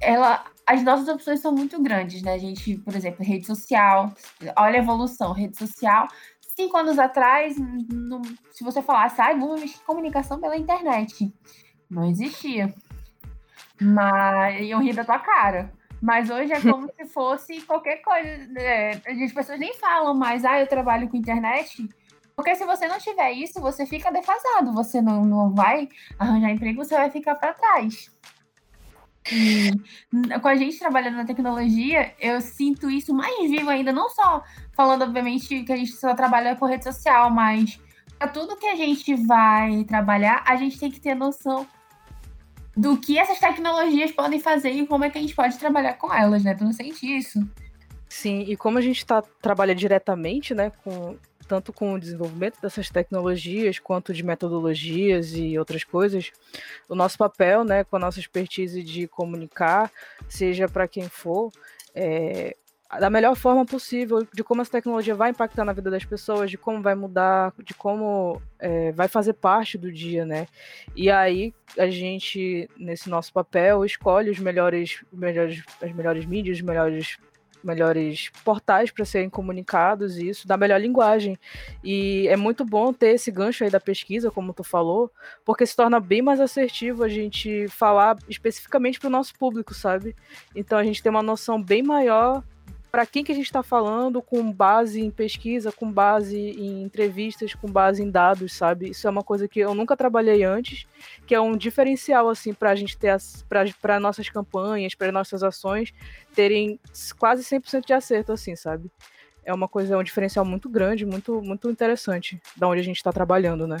Ela, 0.00 0.44
as 0.66 0.82
nossas 0.82 1.08
opções 1.08 1.40
são 1.40 1.52
muito 1.52 1.80
grandes, 1.82 2.22
né? 2.22 2.34
A 2.34 2.38
gente, 2.38 2.76
por 2.78 2.94
exemplo, 2.94 3.24
rede 3.24 3.46
social, 3.46 4.12
olha 4.56 4.78
a 4.78 4.82
evolução, 4.82 5.32
rede 5.32 5.56
social. 5.56 6.08
Cinco 6.56 6.76
anos 6.76 6.98
atrás, 6.98 7.56
no, 7.58 8.22
se 8.50 8.64
você 8.64 8.80
falasse, 8.80 9.20
ah, 9.20 9.32
vamos 9.32 9.74
comunicação 9.80 10.40
pela 10.40 10.56
internet, 10.56 11.32
não 11.88 12.08
existia. 12.08 12.74
Mas 13.80 14.60
iam 14.62 14.82
rir 14.82 14.94
da 14.94 15.04
tua 15.04 15.18
cara. 15.18 15.72
Mas 16.00 16.30
hoje 16.30 16.52
é 16.52 16.60
como 16.60 16.90
se 16.94 17.06
fosse 17.06 17.60
qualquer 17.62 17.96
coisa. 18.02 18.46
Né? 18.48 18.92
As 19.24 19.32
pessoas 19.32 19.58
nem 19.58 19.74
falam 19.74 20.14
mais, 20.14 20.44
ah, 20.44 20.60
eu 20.60 20.66
trabalho 20.66 21.08
com 21.08 21.16
internet. 21.16 21.88
Porque 22.34 22.54
se 22.54 22.64
você 22.66 22.86
não 22.86 22.98
tiver 22.98 23.32
isso, 23.32 23.60
você 23.60 23.86
fica 23.86 24.12
defasado. 24.12 24.72
Você 24.74 25.00
não, 25.00 25.24
não 25.24 25.54
vai 25.54 25.88
arranjar 26.18 26.50
emprego, 26.50 26.84
você 26.84 26.94
vai 26.94 27.10
ficar 27.10 27.34
para 27.34 27.54
trás. 27.54 28.10
E 29.32 29.72
com 30.40 30.48
a 30.48 30.54
gente 30.54 30.78
trabalhando 30.78 31.16
na 31.16 31.24
tecnologia, 31.24 32.14
eu 32.20 32.40
sinto 32.40 32.88
isso 32.88 33.12
mais 33.12 33.50
vivo 33.50 33.68
ainda, 33.70 33.92
não 33.92 34.08
só 34.10 34.42
falando, 34.72 35.02
obviamente, 35.02 35.64
que 35.64 35.72
a 35.72 35.76
gente 35.76 35.92
só 35.92 36.14
trabalha 36.14 36.54
com 36.56 36.66
rede 36.66 36.84
social, 36.84 37.30
mas 37.30 37.80
para 38.18 38.28
tudo 38.28 38.56
que 38.56 38.66
a 38.66 38.76
gente 38.76 39.14
vai 39.26 39.84
trabalhar, 39.84 40.42
a 40.46 40.56
gente 40.56 40.78
tem 40.78 40.90
que 40.90 41.00
ter 41.00 41.14
noção 41.14 41.66
do 42.76 42.96
que 42.96 43.18
essas 43.18 43.38
tecnologias 43.38 44.12
podem 44.12 44.38
fazer 44.38 44.70
e 44.70 44.86
como 44.86 45.04
é 45.04 45.10
que 45.10 45.18
a 45.18 45.20
gente 45.20 45.34
pode 45.34 45.58
trabalhar 45.58 45.94
com 45.94 46.12
elas, 46.12 46.44
né? 46.44 46.54
Tu 46.54 46.62
não 46.62 46.72
sente 46.72 47.06
isso? 47.06 47.40
Sim, 48.08 48.44
e 48.46 48.56
como 48.56 48.78
a 48.78 48.80
gente 48.80 49.04
tá, 49.04 49.22
trabalha 49.42 49.74
diretamente, 49.74 50.54
né, 50.54 50.70
com, 50.84 51.16
tanto 51.46 51.72
com 51.72 51.94
o 51.94 52.00
desenvolvimento 52.00 52.60
dessas 52.60 52.90
tecnologias 52.90 53.78
quanto 53.78 54.12
de 54.12 54.22
metodologias 54.22 55.32
e 55.34 55.58
outras 55.58 55.84
coisas, 55.84 56.32
o 56.88 56.94
nosso 56.94 57.16
papel, 57.16 57.64
né, 57.64 57.84
com 57.84 57.96
a 57.96 58.00
nossa 58.00 58.20
expertise 58.20 58.82
de 58.82 59.06
comunicar, 59.06 59.90
seja 60.28 60.68
para 60.68 60.86
quem 60.88 61.08
for, 61.08 61.50
é, 61.94 62.56
da 63.00 63.10
melhor 63.10 63.34
forma 63.34 63.66
possível, 63.66 64.26
de 64.32 64.44
como 64.44 64.62
essa 64.62 64.70
tecnologia 64.70 65.14
vai 65.14 65.30
impactar 65.30 65.64
na 65.64 65.72
vida 65.72 65.90
das 65.90 66.04
pessoas, 66.04 66.50
de 66.50 66.56
como 66.56 66.80
vai 66.80 66.94
mudar, 66.94 67.52
de 67.62 67.74
como 67.74 68.40
é, 68.58 68.92
vai 68.92 69.08
fazer 69.08 69.32
parte 69.32 69.76
do 69.76 69.90
dia, 69.90 70.24
né? 70.24 70.46
E 70.94 71.10
aí 71.10 71.52
a 71.76 71.88
gente, 71.88 72.70
nesse 72.76 73.10
nosso 73.10 73.32
papel, 73.32 73.84
escolhe 73.84 74.30
os 74.30 74.38
melhores, 74.38 75.04
melhores 75.12 75.62
as 75.82 75.92
melhores 75.92 76.24
mídias, 76.24 76.58
os 76.58 76.62
melhores 76.62 77.18
melhores 77.66 78.30
portais 78.44 78.90
para 78.90 79.04
serem 79.04 79.28
comunicados 79.28 80.16
e 80.16 80.28
isso 80.28 80.46
da 80.46 80.56
melhor 80.56 80.80
linguagem. 80.80 81.36
E 81.82 82.26
é 82.28 82.36
muito 82.36 82.64
bom 82.64 82.92
ter 82.92 83.14
esse 83.14 83.30
gancho 83.30 83.64
aí 83.64 83.70
da 83.70 83.80
pesquisa, 83.80 84.30
como 84.30 84.54
tu 84.54 84.62
falou, 84.62 85.10
porque 85.44 85.66
se 85.66 85.76
torna 85.76 85.98
bem 86.00 86.22
mais 86.22 86.40
assertivo 86.40 87.02
a 87.02 87.08
gente 87.08 87.66
falar 87.68 88.16
especificamente 88.28 88.98
para 88.98 89.08
o 89.08 89.10
nosso 89.10 89.34
público, 89.34 89.74
sabe? 89.74 90.14
Então 90.54 90.78
a 90.78 90.84
gente 90.84 91.02
tem 91.02 91.10
uma 91.10 91.22
noção 91.22 91.62
bem 91.62 91.82
maior 91.82 92.42
para 92.90 93.04
quem 93.04 93.22
que 93.22 93.32
a 93.32 93.34
gente 93.34 93.46
está 93.46 93.62
falando 93.62 94.22
com 94.22 94.50
base 94.50 95.00
em 95.00 95.10
pesquisa, 95.10 95.72
com 95.72 95.90
base 95.90 96.38
em 96.38 96.82
entrevistas, 96.82 97.54
com 97.54 97.68
base 97.68 98.02
em 98.02 98.10
dados, 98.10 98.52
sabe? 98.52 98.90
Isso 98.90 99.06
é 99.06 99.10
uma 99.10 99.22
coisa 99.22 99.46
que 99.46 99.60
eu 99.60 99.74
nunca 99.74 99.96
trabalhei 99.96 100.44
antes, 100.44 100.86
que 101.26 101.34
é 101.34 101.40
um 101.40 101.56
diferencial 101.56 102.28
assim 102.28 102.54
para 102.54 102.70
a 102.70 102.74
gente 102.74 102.96
ter 102.96 103.16
para 103.80 104.00
nossas 104.00 104.28
campanhas, 104.28 104.94
para 104.94 105.12
nossas 105.12 105.42
ações 105.42 105.92
terem 106.34 106.80
quase 107.18 107.42
100% 107.42 107.86
de 107.86 107.92
acerto 107.92 108.32
assim, 108.32 108.56
sabe? 108.56 108.90
É 109.44 109.52
uma 109.52 109.68
coisa, 109.68 109.94
é 109.94 109.96
um 109.96 110.02
diferencial 110.02 110.44
muito 110.44 110.68
grande, 110.68 111.06
muito 111.06 111.40
muito 111.42 111.70
interessante 111.70 112.40
da 112.56 112.66
onde 112.66 112.80
a 112.80 112.84
gente 112.84 112.96
está 112.96 113.12
trabalhando, 113.12 113.66
né? 113.66 113.78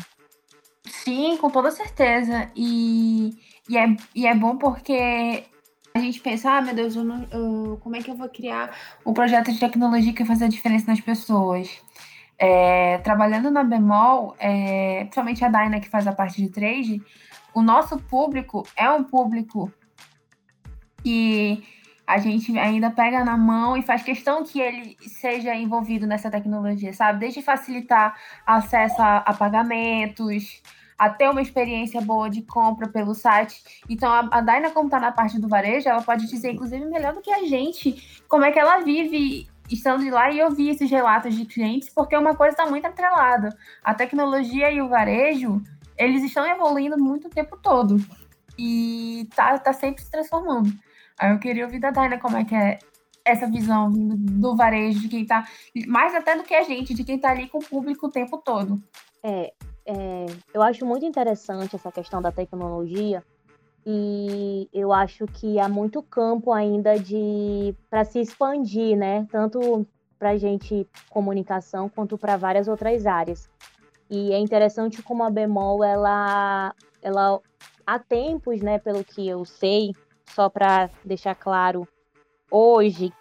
Sim, 0.84 1.36
com 1.36 1.50
toda 1.50 1.70
certeza. 1.70 2.50
E, 2.54 3.30
e, 3.68 3.76
é, 3.76 3.96
e 4.14 4.26
é 4.26 4.34
bom 4.34 4.56
porque 4.56 5.44
a 5.96 6.00
gente 6.00 6.20
pensa, 6.20 6.50
ah, 6.50 6.60
meu 6.60 6.74
Deus, 6.74 6.94
eu 6.94 7.04
não, 7.04 7.26
eu, 7.30 7.78
como 7.82 7.96
é 7.96 8.02
que 8.02 8.10
eu 8.10 8.14
vou 8.14 8.28
criar 8.28 8.70
um 9.04 9.12
projeto 9.12 9.50
de 9.50 9.58
tecnologia 9.58 10.12
que 10.12 10.22
vai 10.22 10.28
fazer 10.28 10.44
a 10.44 10.48
diferença 10.48 10.86
nas 10.86 11.00
pessoas? 11.00 11.82
É, 12.38 12.98
trabalhando 12.98 13.50
na 13.50 13.64
Bemol, 13.64 14.36
é, 14.38 15.00
principalmente 15.00 15.44
a 15.44 15.48
Daina 15.48 15.80
que 15.80 15.88
faz 15.88 16.06
a 16.06 16.12
parte 16.12 16.42
de 16.42 16.50
trade, 16.50 17.02
o 17.54 17.62
nosso 17.62 17.98
público 17.98 18.66
é 18.76 18.90
um 18.90 19.02
público 19.02 19.72
que 21.02 21.64
a 22.06 22.18
gente 22.18 22.56
ainda 22.58 22.90
pega 22.90 23.24
na 23.24 23.36
mão 23.36 23.76
e 23.76 23.82
faz 23.82 24.02
questão 24.02 24.44
que 24.44 24.60
ele 24.60 24.96
seja 25.00 25.54
envolvido 25.54 26.06
nessa 26.06 26.30
tecnologia, 26.30 26.92
sabe? 26.92 27.20
Desde 27.20 27.40
facilitar 27.40 28.14
acesso 28.46 29.00
a, 29.00 29.18
a 29.18 29.32
pagamentos, 29.32 30.62
a 30.98 31.10
ter 31.10 31.28
uma 31.28 31.42
experiência 31.42 32.00
boa 32.00 32.30
de 32.30 32.42
compra 32.42 32.88
pelo 32.88 33.14
site. 33.14 33.62
Então, 33.88 34.10
a, 34.10 34.28
a 34.30 34.40
Daina, 34.40 34.70
como 34.70 34.86
está 34.86 34.98
na 34.98 35.12
parte 35.12 35.40
do 35.40 35.48
varejo, 35.48 35.88
ela 35.88 36.02
pode 36.02 36.26
dizer, 36.26 36.52
inclusive, 36.52 36.84
melhor 36.86 37.12
do 37.12 37.20
que 37.20 37.30
a 37.30 37.44
gente, 37.44 38.22
como 38.28 38.44
é 38.44 38.50
que 38.50 38.58
ela 38.58 38.78
vive 38.78 39.46
estando 39.70 40.02
de 40.02 40.10
lá 40.10 40.30
e 40.30 40.42
ouvir 40.42 40.70
esses 40.70 40.90
relatos 40.90 41.34
de 41.34 41.44
clientes, 41.44 41.88
porque 41.88 42.16
uma 42.16 42.34
coisa 42.34 42.52
está 42.52 42.66
muito 42.66 42.86
atrelada. 42.86 43.56
A 43.82 43.94
tecnologia 43.94 44.70
e 44.70 44.80
o 44.80 44.88
varejo, 44.88 45.62
eles 45.96 46.22
estão 46.22 46.46
evoluindo 46.46 46.96
muito 46.98 47.26
o 47.26 47.30
tempo 47.30 47.56
todo. 47.56 47.96
E 48.58 49.28
tá, 49.34 49.58
tá 49.58 49.72
sempre 49.72 50.02
se 50.02 50.10
transformando. 50.10 50.72
Aí 51.18 51.30
eu 51.30 51.38
queria 51.38 51.64
ouvir 51.64 51.80
da 51.80 51.90
Daina 51.90 52.18
como 52.18 52.36
é 52.36 52.44
que 52.44 52.54
é 52.54 52.78
essa 53.24 53.46
visão 53.46 53.90
do, 53.90 54.16
do 54.16 54.56
varejo, 54.56 55.00
de 55.00 55.08
quem 55.08 55.26
tá. 55.26 55.46
Mais 55.86 56.14
até 56.14 56.36
do 56.36 56.44
que 56.44 56.54
a 56.54 56.62
gente, 56.62 56.94
de 56.94 57.04
quem 57.04 57.18
tá 57.18 57.30
ali 57.30 57.48
com 57.48 57.58
o 57.58 57.64
público 57.64 58.06
o 58.06 58.10
tempo 58.10 58.38
todo. 58.38 58.80
É, 59.22 59.52
é, 59.86 60.26
eu 60.52 60.62
acho 60.62 60.84
muito 60.84 61.06
interessante 61.06 61.76
essa 61.76 61.92
questão 61.92 62.20
da 62.20 62.32
tecnologia 62.32 63.22
e 63.86 64.68
eu 64.72 64.92
acho 64.92 65.26
que 65.26 65.60
há 65.60 65.68
muito 65.68 66.02
campo 66.02 66.52
ainda 66.52 66.98
de 66.98 67.72
para 67.88 68.04
se 68.04 68.18
expandir, 68.18 68.96
né? 68.96 69.26
Tanto 69.30 69.86
para 70.18 70.36
gente 70.36 70.88
comunicação 71.08 71.88
quanto 71.88 72.18
para 72.18 72.36
várias 72.36 72.66
outras 72.66 73.06
áreas. 73.06 73.48
E 74.10 74.32
é 74.32 74.38
interessante 74.38 75.02
como 75.02 75.22
a 75.22 75.30
Bemol 75.30 75.84
ela 75.84 76.74
ela 77.00 77.40
há 77.86 77.98
tempos, 78.00 78.60
né? 78.60 78.80
Pelo 78.80 79.04
que 79.04 79.28
eu 79.28 79.44
sei, 79.44 79.92
só 80.30 80.48
para 80.48 80.90
deixar 81.04 81.36
claro, 81.36 81.86
hoje 82.50 83.12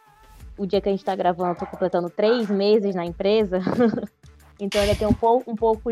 o 0.58 0.66
dia 0.66 0.82
que 0.82 0.90
a 0.90 0.92
gente 0.92 1.02
está 1.02 1.16
gravando, 1.16 1.52
estou 1.52 1.68
completando 1.68 2.10
três 2.10 2.50
meses 2.50 2.96
na 2.96 3.06
empresa. 3.06 3.60
então 4.60 4.82
ele 4.82 4.96
tem 4.96 5.08
um 5.08 5.14
pouco, 5.14 5.52
um 5.52 5.56
pouco 5.56 5.92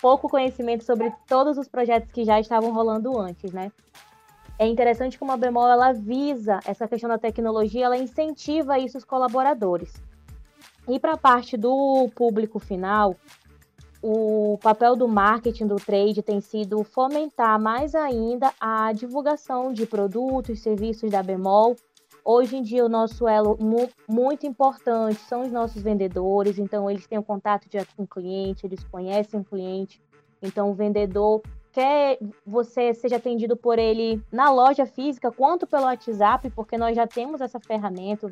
pouco 0.00 0.28
conhecimento 0.28 0.84
sobre 0.84 1.12
todos 1.26 1.58
os 1.58 1.68
projetos 1.68 2.10
que 2.12 2.24
já 2.24 2.40
estavam 2.40 2.72
rolando 2.72 3.18
antes, 3.18 3.52
né? 3.52 3.70
É 4.58 4.66
interessante 4.66 5.18
como 5.18 5.32
a 5.32 5.36
Bemol 5.36 5.68
ela 5.68 5.92
visa 5.92 6.60
essa 6.66 6.86
questão 6.86 7.08
da 7.08 7.16
tecnologia, 7.16 7.86
ela 7.86 7.96
incentiva 7.96 8.78
isso 8.78 8.98
os 8.98 9.04
colaboradores. 9.04 9.94
E 10.86 10.98
para 10.98 11.12
a 11.12 11.16
parte 11.16 11.56
do 11.56 12.10
público 12.14 12.58
final, 12.58 13.16
o 14.02 14.58
papel 14.62 14.96
do 14.96 15.06
marketing 15.06 15.66
do 15.66 15.76
trade 15.76 16.22
tem 16.22 16.40
sido 16.40 16.82
fomentar 16.82 17.60
mais 17.60 17.94
ainda 17.94 18.52
a 18.58 18.92
divulgação 18.92 19.72
de 19.72 19.86
produtos, 19.86 20.60
serviços 20.60 21.10
da 21.10 21.22
Bemol. 21.22 21.76
Hoje 22.24 22.56
em 22.56 22.62
dia, 22.62 22.84
o 22.84 22.88
nosso 22.88 23.26
elo 23.26 23.56
mu 23.58 23.88
muito 24.08 24.46
importante 24.46 25.20
são 25.20 25.42
os 25.42 25.52
nossos 25.52 25.82
vendedores, 25.82 26.58
então 26.58 26.90
eles 26.90 27.06
têm 27.06 27.18
o 27.18 27.22
um 27.22 27.24
contato 27.24 27.68
direto 27.68 27.94
com 27.96 28.02
o 28.02 28.08
cliente, 28.08 28.66
eles 28.66 28.84
conhecem 28.84 29.40
o 29.40 29.44
cliente. 29.44 30.02
Então, 30.42 30.70
o 30.70 30.74
vendedor 30.74 31.42
quer 31.72 32.18
você 32.44 32.92
seja 32.92 33.16
atendido 33.16 33.56
por 33.56 33.78
ele 33.78 34.20
na 34.32 34.50
loja 34.50 34.86
física 34.86 35.30
quanto 35.30 35.66
pelo 35.66 35.84
WhatsApp, 35.84 36.50
porque 36.50 36.76
nós 36.76 36.96
já 36.96 37.06
temos 37.06 37.40
essa 37.40 37.60
ferramenta. 37.60 38.26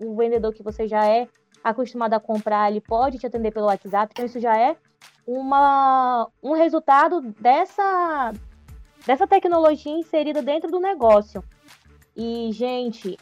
O 0.00 0.16
vendedor 0.16 0.52
que 0.52 0.62
você 0.62 0.86
já 0.86 1.06
é 1.06 1.28
acostumado 1.62 2.14
a 2.14 2.20
comprar, 2.20 2.70
ele 2.70 2.80
pode 2.80 3.18
te 3.18 3.26
atender 3.26 3.52
pelo 3.52 3.66
WhatsApp. 3.66 4.12
Então, 4.12 4.26
isso 4.26 4.40
já 4.40 4.56
é 4.56 4.76
uma, 5.26 6.28
um 6.42 6.52
resultado 6.52 7.20
dessa, 7.40 8.32
dessa 9.06 9.26
tecnologia 9.26 9.92
inserida 9.92 10.42
dentro 10.42 10.70
do 10.70 10.78
negócio. 10.78 11.42
E, 12.16 12.50
gente, 12.52 13.18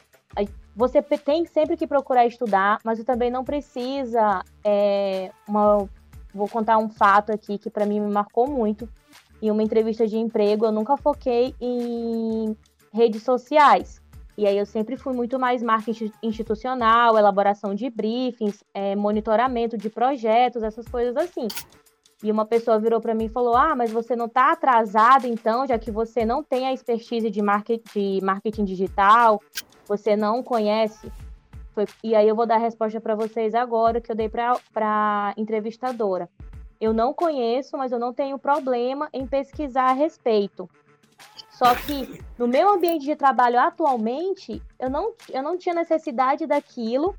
você 0.75 1.03
tem 1.03 1.45
sempre 1.45 1.77
que 1.77 1.87
procurar 1.87 2.27
estudar, 2.27 2.79
mas 2.85 2.99
você 2.99 3.05
também 3.05 3.31
não 3.31 3.45
precisa. 3.45 4.43
É, 4.65 5.31
uma, 5.47 5.87
vou 6.35 6.49
contar 6.49 6.79
um 6.79 6.89
fato 6.89 7.31
aqui 7.31 7.59
que 7.59 7.71
para 7.71 7.87
mim 7.87 8.01
me 8.01 8.11
marcou 8.11 8.51
muito 8.51 8.89
em 9.41 9.51
uma 9.51 9.63
entrevista 9.63 10.07
de 10.07 10.17
emprego, 10.17 10.65
eu 10.65 10.73
nunca 10.73 10.97
foquei 10.97 11.55
em 11.61 12.57
redes 12.93 13.23
sociais. 13.23 14.01
E 14.39 14.47
aí 14.47 14.57
eu 14.57 14.65
sempre 14.65 14.97
fui 14.97 15.13
muito 15.13 15.39
mais 15.39 15.63
marketing 15.63 16.11
institucional, 16.23 17.19
elaboração 17.19 17.75
de 17.75 17.91
briefings, 17.91 18.65
é, 18.73 18.97
monitoramento 18.97 19.77
de 19.77 19.91
projetos, 19.91 20.63
essas 20.63 20.87
coisas 20.89 21.17
assim. 21.17 21.49
E 22.23 22.31
uma 22.31 22.47
pessoa 22.47 22.79
virou 22.79 23.01
para 23.01 23.15
mim 23.15 23.25
e 23.25 23.29
falou: 23.29 23.57
Ah, 23.57 23.75
mas 23.75 23.91
você 23.91 24.15
não 24.15 24.27
está 24.27 24.53
atrasado 24.53 25.27
então, 25.27 25.67
já 25.67 25.79
que 25.79 25.91
você 25.91 26.25
não 26.25 26.43
tem 26.43 26.67
a 26.67 26.73
expertise 26.73 27.29
de 27.29 27.41
de 27.95 28.21
marketing 28.23 28.65
digital, 28.65 29.41
você 29.87 30.17
não 30.17 30.43
conhece. 30.43 31.11
Foi... 31.75 31.87
E 32.03 32.15
aí 32.15 32.29
eu 32.29 32.37
vou 32.37 32.47
dar 32.47 32.57
a 32.57 32.59
resposta 32.59 33.01
para 33.01 33.15
vocês 33.15 33.55
agora 33.55 34.01
que 34.01 34.11
eu 34.11 34.17
dei 34.17 34.29
para 34.29 34.61
a 34.77 35.35
entrevistadora. 35.37 36.29
Eu 36.81 36.93
não 36.93 37.15
conheço, 37.15 37.77
mas 37.77 37.93
eu 37.93 37.99
não 37.99 38.13
tenho 38.13 38.39
problema 38.39 39.09
em 39.13 39.27
pesquisar 39.27 39.91
a 39.91 39.93
respeito. 39.93 40.69
Só 41.51 41.75
que 41.75 42.21
no 42.37 42.49
meu 42.49 42.69
ambiente 42.71 43.05
de 43.05 43.15
trabalho 43.15 43.61
atualmente, 43.61 44.61
eu 44.79 44.91
não, 44.91 45.13
eu 45.31 45.43
não 45.43 45.57
tinha 45.57 45.75
necessidade 45.75 46.47
daquilo 46.47 47.15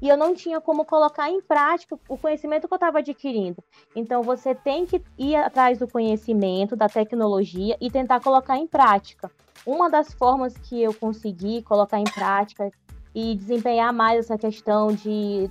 e 0.00 0.08
eu 0.08 0.16
não 0.16 0.34
tinha 0.34 0.60
como 0.60 0.84
colocar 0.84 1.30
em 1.30 1.40
prática 1.40 1.98
o 2.08 2.16
conhecimento 2.16 2.68
que 2.68 2.74
eu 2.74 2.76
estava 2.76 2.98
adquirindo. 2.98 3.62
Então 3.94 4.22
você 4.22 4.54
tem 4.54 4.86
que 4.86 5.02
ir 5.18 5.36
atrás 5.36 5.78
do 5.78 5.88
conhecimento, 5.88 6.76
da 6.76 6.88
tecnologia 6.88 7.76
e 7.80 7.90
tentar 7.90 8.20
colocar 8.20 8.56
em 8.56 8.66
prática. 8.66 9.30
Uma 9.66 9.90
das 9.90 10.12
formas 10.12 10.56
que 10.56 10.80
eu 10.82 10.94
consegui 10.94 11.62
colocar 11.62 11.98
em 11.98 12.04
prática 12.04 12.70
e 13.14 13.34
desempenhar 13.34 13.92
mais 13.92 14.20
essa 14.20 14.38
questão 14.38 14.88
de 14.88 15.50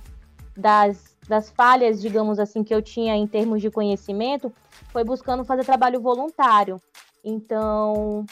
das 0.56 1.16
das 1.28 1.50
falhas, 1.50 2.00
digamos 2.00 2.38
assim, 2.38 2.64
que 2.64 2.74
eu 2.74 2.80
tinha 2.80 3.14
em 3.14 3.26
termos 3.26 3.60
de 3.60 3.70
conhecimento, 3.70 4.50
foi 4.90 5.04
buscando 5.04 5.44
fazer 5.44 5.62
trabalho 5.62 6.00
voluntário. 6.00 6.80
Então, 7.22 8.24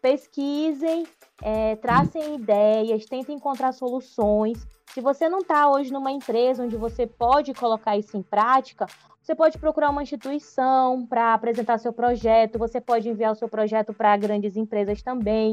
pesquisem, 0.00 1.04
é, 1.42 1.74
tracem 1.76 2.36
ideias, 2.36 3.04
tentem 3.06 3.34
encontrar 3.34 3.72
soluções. 3.72 4.64
Se 4.94 5.00
você 5.00 5.28
não 5.28 5.40
está 5.40 5.68
hoje 5.68 5.92
numa 5.92 6.12
empresa 6.12 6.62
onde 6.62 6.76
você 6.76 7.04
pode 7.04 7.52
colocar 7.52 7.98
isso 7.98 8.16
em 8.16 8.22
prática, 8.22 8.86
você 9.20 9.34
pode 9.34 9.58
procurar 9.58 9.90
uma 9.90 10.04
instituição 10.04 11.04
para 11.04 11.34
apresentar 11.34 11.78
seu 11.78 11.92
projeto, 11.92 12.60
você 12.60 12.80
pode 12.80 13.08
enviar 13.08 13.32
o 13.32 13.34
seu 13.34 13.48
projeto 13.48 13.92
para 13.92 14.16
grandes 14.16 14.56
empresas 14.56 15.02
também, 15.02 15.52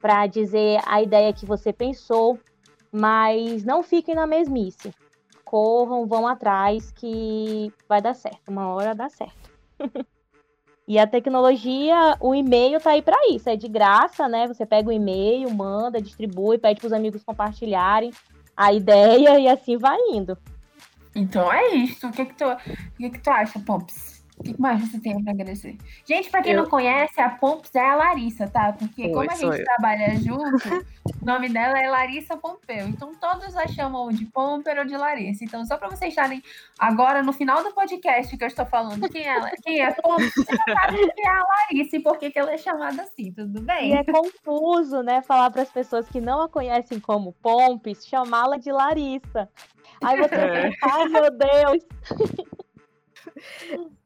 para 0.00 0.28
dizer 0.28 0.80
a 0.86 1.02
ideia 1.02 1.32
que 1.32 1.44
você 1.44 1.72
pensou, 1.72 2.38
mas 2.92 3.64
não 3.64 3.82
fiquem 3.82 4.14
na 4.14 4.24
mesmice 4.24 4.94
corram, 5.44 6.06
vão 6.06 6.26
atrás, 6.26 6.92
que 6.92 7.72
vai 7.88 8.00
dar 8.00 8.14
certo. 8.14 8.48
Uma 8.48 8.68
hora 8.68 8.94
dá 8.94 9.08
certo. 9.08 9.50
e 10.86 10.96
a 10.98 11.06
tecnologia, 11.06 12.16
o 12.20 12.34
e-mail 12.34 12.80
tá 12.80 12.90
aí 12.90 13.02
para 13.02 13.16
isso, 13.30 13.48
é 13.48 13.56
de 13.56 13.68
graça, 13.68 14.28
né? 14.28 14.48
Você 14.48 14.66
pega 14.66 14.88
o 14.88 14.92
e-mail, 14.92 15.48
manda, 15.52 16.02
distribui, 16.02 16.58
pede 16.58 16.80
para 16.80 16.86
os 16.88 16.92
amigos 16.92 17.24
compartilharem 17.24 18.12
a 18.56 18.72
ideia 18.72 19.38
e 19.38 19.48
assim 19.48 19.76
vai 19.76 19.98
indo. 20.12 20.36
Então 21.14 21.52
é 21.52 21.74
isso. 21.74 22.06
O 22.06 22.12
que 22.12 22.24
que 22.24 22.34
tu, 22.34 22.44
o 22.44 22.56
que 22.96 23.10
que 23.10 23.18
tu 23.18 23.30
acha, 23.30 23.58
Pomps? 23.60 24.15
O 24.38 24.42
que 24.42 24.60
mais 24.60 24.80
você 24.80 25.00
tem 25.00 25.22
para 25.22 25.32
agradecer? 25.32 25.78
Gente, 26.04 26.28
para 26.28 26.42
quem 26.42 26.52
eu... 26.52 26.62
não 26.62 26.68
conhece, 26.68 27.18
a 27.20 27.30
Pomps 27.30 27.74
é 27.74 27.80
a 27.80 27.96
Larissa, 27.96 28.46
tá? 28.46 28.72
Porque 28.72 29.04
Oi, 29.04 29.10
como 29.10 29.30
a 29.30 29.34
gente 29.34 29.60
eu. 29.60 29.64
trabalha 29.64 30.14
junto, 30.20 30.68
o 31.22 31.24
nome 31.24 31.48
dela 31.48 31.78
é 31.78 31.88
Larissa 31.88 32.36
Pompeu. 32.36 32.86
Então 32.86 33.14
todos 33.14 33.56
a 33.56 33.66
chamam 33.66 34.10
de 34.10 34.26
Pomper 34.26 34.78
ou 34.78 34.84
de 34.84 34.94
Larissa. 34.94 35.42
Então, 35.42 35.64
só 35.64 35.78
para 35.78 35.88
vocês 35.88 36.10
estarem 36.10 36.42
agora 36.78 37.22
no 37.22 37.32
final 37.32 37.62
do 37.62 37.72
podcast 37.72 38.36
que 38.36 38.44
eu 38.44 38.48
estou 38.48 38.66
falando 38.66 39.08
quem 39.08 39.26
é, 39.26 39.50
quem 39.62 39.80
é 39.80 39.90
Pomps, 39.92 40.34
você 40.34 40.54
já 40.54 40.74
sabe 40.80 41.12
que 41.12 41.26
é 41.26 41.28
a 41.28 41.42
Larissa 41.42 41.96
e 41.96 42.00
por 42.00 42.18
que, 42.18 42.32
ela 42.36 42.52
é 42.52 42.58
chamada 42.58 43.02
assim, 43.02 43.32
tudo 43.32 43.62
bem? 43.62 43.90
E 43.90 43.92
é 43.94 44.04
confuso, 44.04 45.02
né? 45.02 45.22
Falar 45.22 45.50
para 45.50 45.62
as 45.62 45.70
pessoas 45.70 46.06
que 46.08 46.20
não 46.20 46.42
a 46.42 46.48
conhecem 46.48 47.00
como 47.00 47.32
Pomps, 47.32 48.06
chamá-la 48.06 48.58
de 48.58 48.70
Larissa. 48.70 49.48
Aí 50.04 50.18
você 50.18 50.34
é. 50.34 50.70
ai 50.82 51.08
meu 51.08 51.30
Deus! 51.30 51.86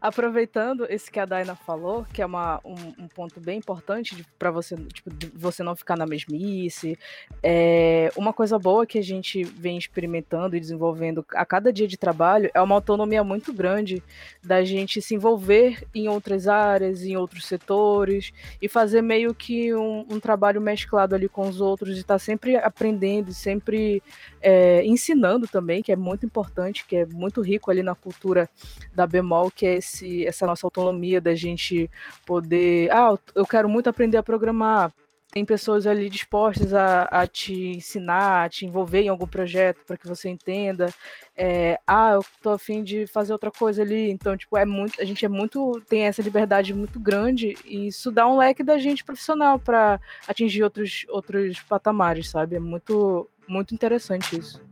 Aproveitando 0.00 0.86
esse 0.88 1.10
que 1.10 1.18
a 1.18 1.24
Daina 1.24 1.54
falou, 1.54 2.04
que 2.12 2.20
é 2.20 2.26
uma, 2.26 2.60
um, 2.64 3.04
um 3.04 3.08
ponto 3.08 3.40
bem 3.40 3.58
importante 3.58 4.24
para 4.38 4.50
você, 4.50 4.76
tipo, 4.76 5.10
você 5.34 5.62
não 5.62 5.74
ficar 5.74 5.96
na 5.96 6.06
mesmice. 6.06 6.98
É, 7.42 8.10
uma 8.16 8.32
coisa 8.32 8.58
boa 8.58 8.86
que 8.86 8.98
a 8.98 9.02
gente 9.02 9.42
vem 9.42 9.78
experimentando 9.78 10.56
e 10.56 10.60
desenvolvendo 10.60 11.24
a 11.34 11.44
cada 11.44 11.72
dia 11.72 11.86
de 11.86 11.96
trabalho 11.96 12.50
é 12.52 12.60
uma 12.60 12.74
autonomia 12.74 13.24
muito 13.24 13.52
grande 13.52 14.02
da 14.42 14.64
gente 14.64 15.00
se 15.00 15.14
envolver 15.14 15.84
em 15.94 16.08
outras 16.08 16.46
áreas, 16.46 17.02
em 17.02 17.16
outros 17.16 17.46
setores 17.46 18.32
e 18.60 18.68
fazer 18.68 19.02
meio 19.02 19.34
que 19.34 19.74
um, 19.74 20.06
um 20.10 20.20
trabalho 20.20 20.60
mesclado 20.60 21.14
ali 21.14 21.28
com 21.28 21.48
os 21.48 21.60
outros 21.60 21.96
e 21.96 22.00
estar 22.00 22.14
tá 22.14 22.18
sempre 22.18 22.56
aprendendo, 22.56 23.32
sempre 23.32 24.02
é, 24.40 24.84
ensinando 24.84 25.46
também, 25.46 25.82
que 25.82 25.92
é 25.92 25.96
muito 25.96 26.26
importante, 26.26 26.84
que 26.86 26.96
é 26.96 27.06
muito 27.06 27.40
rico 27.40 27.70
ali 27.70 27.82
na 27.82 27.94
cultura 27.94 28.48
da 28.94 29.06
bemol, 29.06 29.50
que 29.50 29.66
é 29.66 29.80
esse, 29.86 30.26
essa 30.26 30.46
nossa 30.46 30.66
autonomia 30.66 31.20
da 31.20 31.34
gente 31.34 31.90
poder. 32.26 32.90
Ah, 32.92 33.16
eu 33.34 33.46
quero 33.46 33.68
muito 33.68 33.88
aprender 33.88 34.16
a 34.16 34.22
programar. 34.22 34.92
Tem 35.32 35.44
pessoas 35.44 35.86
ali 35.86 36.08
dispostas 36.08 36.72
a, 36.72 37.02
a 37.02 37.26
te 37.26 37.76
ensinar, 37.76 38.44
a 38.44 38.48
te 38.48 38.64
envolver 38.64 39.02
em 39.02 39.08
algum 39.08 39.26
projeto 39.26 39.84
para 39.86 39.96
que 39.96 40.06
você 40.06 40.30
entenda. 40.30 40.88
É, 41.36 41.78
ah, 41.86 42.12
eu 42.12 42.24
tô 42.40 42.50
afim 42.50 42.82
de 42.82 43.06
fazer 43.06 43.32
outra 43.34 43.50
coisa 43.50 43.82
ali. 43.82 44.10
Então, 44.10 44.34
tipo, 44.34 44.56
é 44.56 44.64
muito, 44.64 45.00
a 45.00 45.04
gente 45.04 45.26
é 45.26 45.28
muito, 45.28 45.82
tem 45.88 46.04
essa 46.04 46.22
liberdade 46.22 46.72
muito 46.72 46.98
grande 46.98 47.54
e 47.66 47.88
isso 47.88 48.10
dá 48.10 48.26
um 48.26 48.38
leque 48.38 48.62
da 48.62 48.78
gente 48.78 49.04
profissional 49.04 49.58
para 49.58 50.00
atingir 50.26 50.62
outros, 50.62 51.04
outros 51.08 51.60
patamares, 51.60 52.30
sabe? 52.30 52.56
É 52.56 52.60
muito, 52.60 53.28
muito 53.46 53.74
interessante 53.74 54.38
isso. 54.38 54.64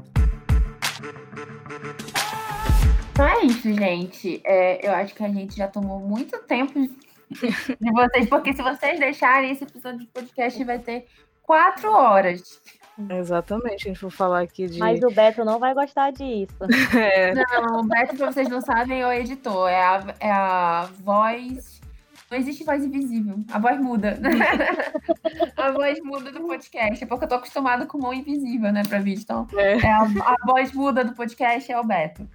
Então 3.14 3.29
é 3.29 3.44
isso, 3.44 3.72
gente. 3.72 4.40
É, 4.44 4.85
eu 4.85 4.92
acho 4.92 5.14
que 5.14 5.22
a 5.22 5.29
gente 5.29 5.57
já 5.57 5.68
tomou 5.68 6.00
muito 6.00 6.37
tempo 6.40 6.81
de 6.81 7.92
vocês, 7.92 8.29
porque 8.29 8.53
se 8.53 8.61
vocês 8.61 8.98
deixarem 8.98 9.53
esse 9.53 9.62
episódio 9.62 10.00
de 10.00 10.07
podcast 10.07 10.64
vai 10.64 10.81
ter 10.81 11.07
quatro 11.40 11.92
horas. 11.92 12.61
Exatamente, 13.09 13.87
a 13.87 13.88
gente 13.88 14.00
for 14.00 14.11
falar 14.11 14.40
aqui 14.40 14.66
de. 14.66 14.81
Mas 14.81 15.00
o 15.00 15.12
Beto 15.12 15.44
não 15.44 15.61
vai 15.61 15.74
gostar 15.74 16.11
disso. 16.11 16.57
É. 16.98 17.33
Não, 17.35 17.83
o 17.83 17.85
Beto, 17.85 18.16
pra 18.16 18.33
vocês 18.33 18.48
não 18.48 18.61
sabem, 18.61 19.03
é 19.03 19.07
o 19.07 19.12
editor. 19.12 19.68
É 19.68 19.81
a, 19.81 20.14
é 20.18 20.31
a 20.33 20.88
voz. 20.98 21.81
Não 22.29 22.37
existe 22.37 22.64
voz 22.64 22.85
invisível. 22.85 23.37
A 23.53 23.61
voz 23.61 23.79
muda. 23.81 24.18
a 25.57 25.70
voz 25.70 26.00
muda 26.03 26.33
do 26.33 26.40
podcast. 26.40 27.05
É 27.05 27.07
porque 27.07 27.27
eu 27.27 27.29
tô 27.29 27.37
acostumada 27.37 27.87
com 27.87 27.96
mão 27.96 28.12
invisível, 28.12 28.72
né, 28.72 28.83
pra 28.88 28.98
vídeo. 28.98 29.22
Então, 29.22 29.46
é. 29.57 29.77
É 29.79 29.92
a, 29.92 30.03
a 30.03 30.35
voz 30.44 30.72
muda 30.72 31.04
do 31.04 31.15
podcast 31.15 31.71
é 31.71 31.79
o 31.79 31.85
Beto. 31.85 32.29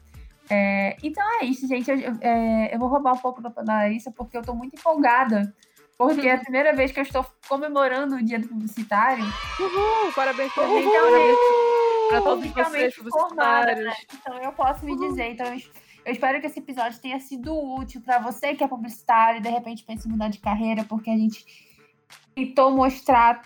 É, 0.49 0.97
então 1.03 1.23
é 1.39 1.45
isso, 1.45 1.67
gente. 1.67 1.89
Eu, 1.89 2.17
é, 2.21 2.73
eu, 2.73 2.79
vou 2.79 2.89
roubar 2.89 3.13
um 3.13 3.17
pouco 3.17 3.41
da, 3.41 3.53
Larissa 3.57 4.11
porque 4.11 4.35
eu 4.35 4.41
estou 4.41 4.55
muito 4.55 4.75
empolgada. 4.75 5.53
Porque 5.97 6.27
é 6.27 6.35
a 6.35 6.39
primeira 6.39 6.73
vez 6.73 6.93
que 6.93 6.99
eu 6.99 7.03
estou 7.03 7.25
comemorando 7.47 8.15
o 8.15 8.23
dia 8.23 8.39
do 8.39 8.47
publicitário. 8.47 9.25
Uhul! 9.59 10.13
Parabéns 10.15 10.53
pra 10.53 10.65
gente, 10.65 10.89
parabéns 10.89 11.37
para 12.09 12.21
todos 12.21 12.47
vocês 12.49 12.95
publicitários. 12.95 13.85
Né? 13.85 13.93
Então 14.13 14.37
eu 14.41 14.51
posso 14.53 14.85
me 14.85 14.97
dizer. 14.97 15.31
Então 15.31 15.45
eu 16.05 16.11
espero 16.13 16.39
que 16.39 16.47
esse 16.47 16.59
episódio 16.59 16.99
tenha 16.99 17.19
sido 17.19 17.53
útil 17.53 18.01
para 18.01 18.17
você 18.19 18.55
que 18.55 18.63
é 18.63 18.67
publicitário 18.67 19.39
e 19.39 19.41
de 19.41 19.49
repente 19.49 19.83
pensa 19.83 20.07
em 20.07 20.11
mudar 20.11 20.29
de 20.29 20.39
carreira, 20.39 20.83
porque 20.85 21.09
a 21.09 21.17
gente 21.17 21.45
tentou 22.33 22.71
mostrar 22.71 23.41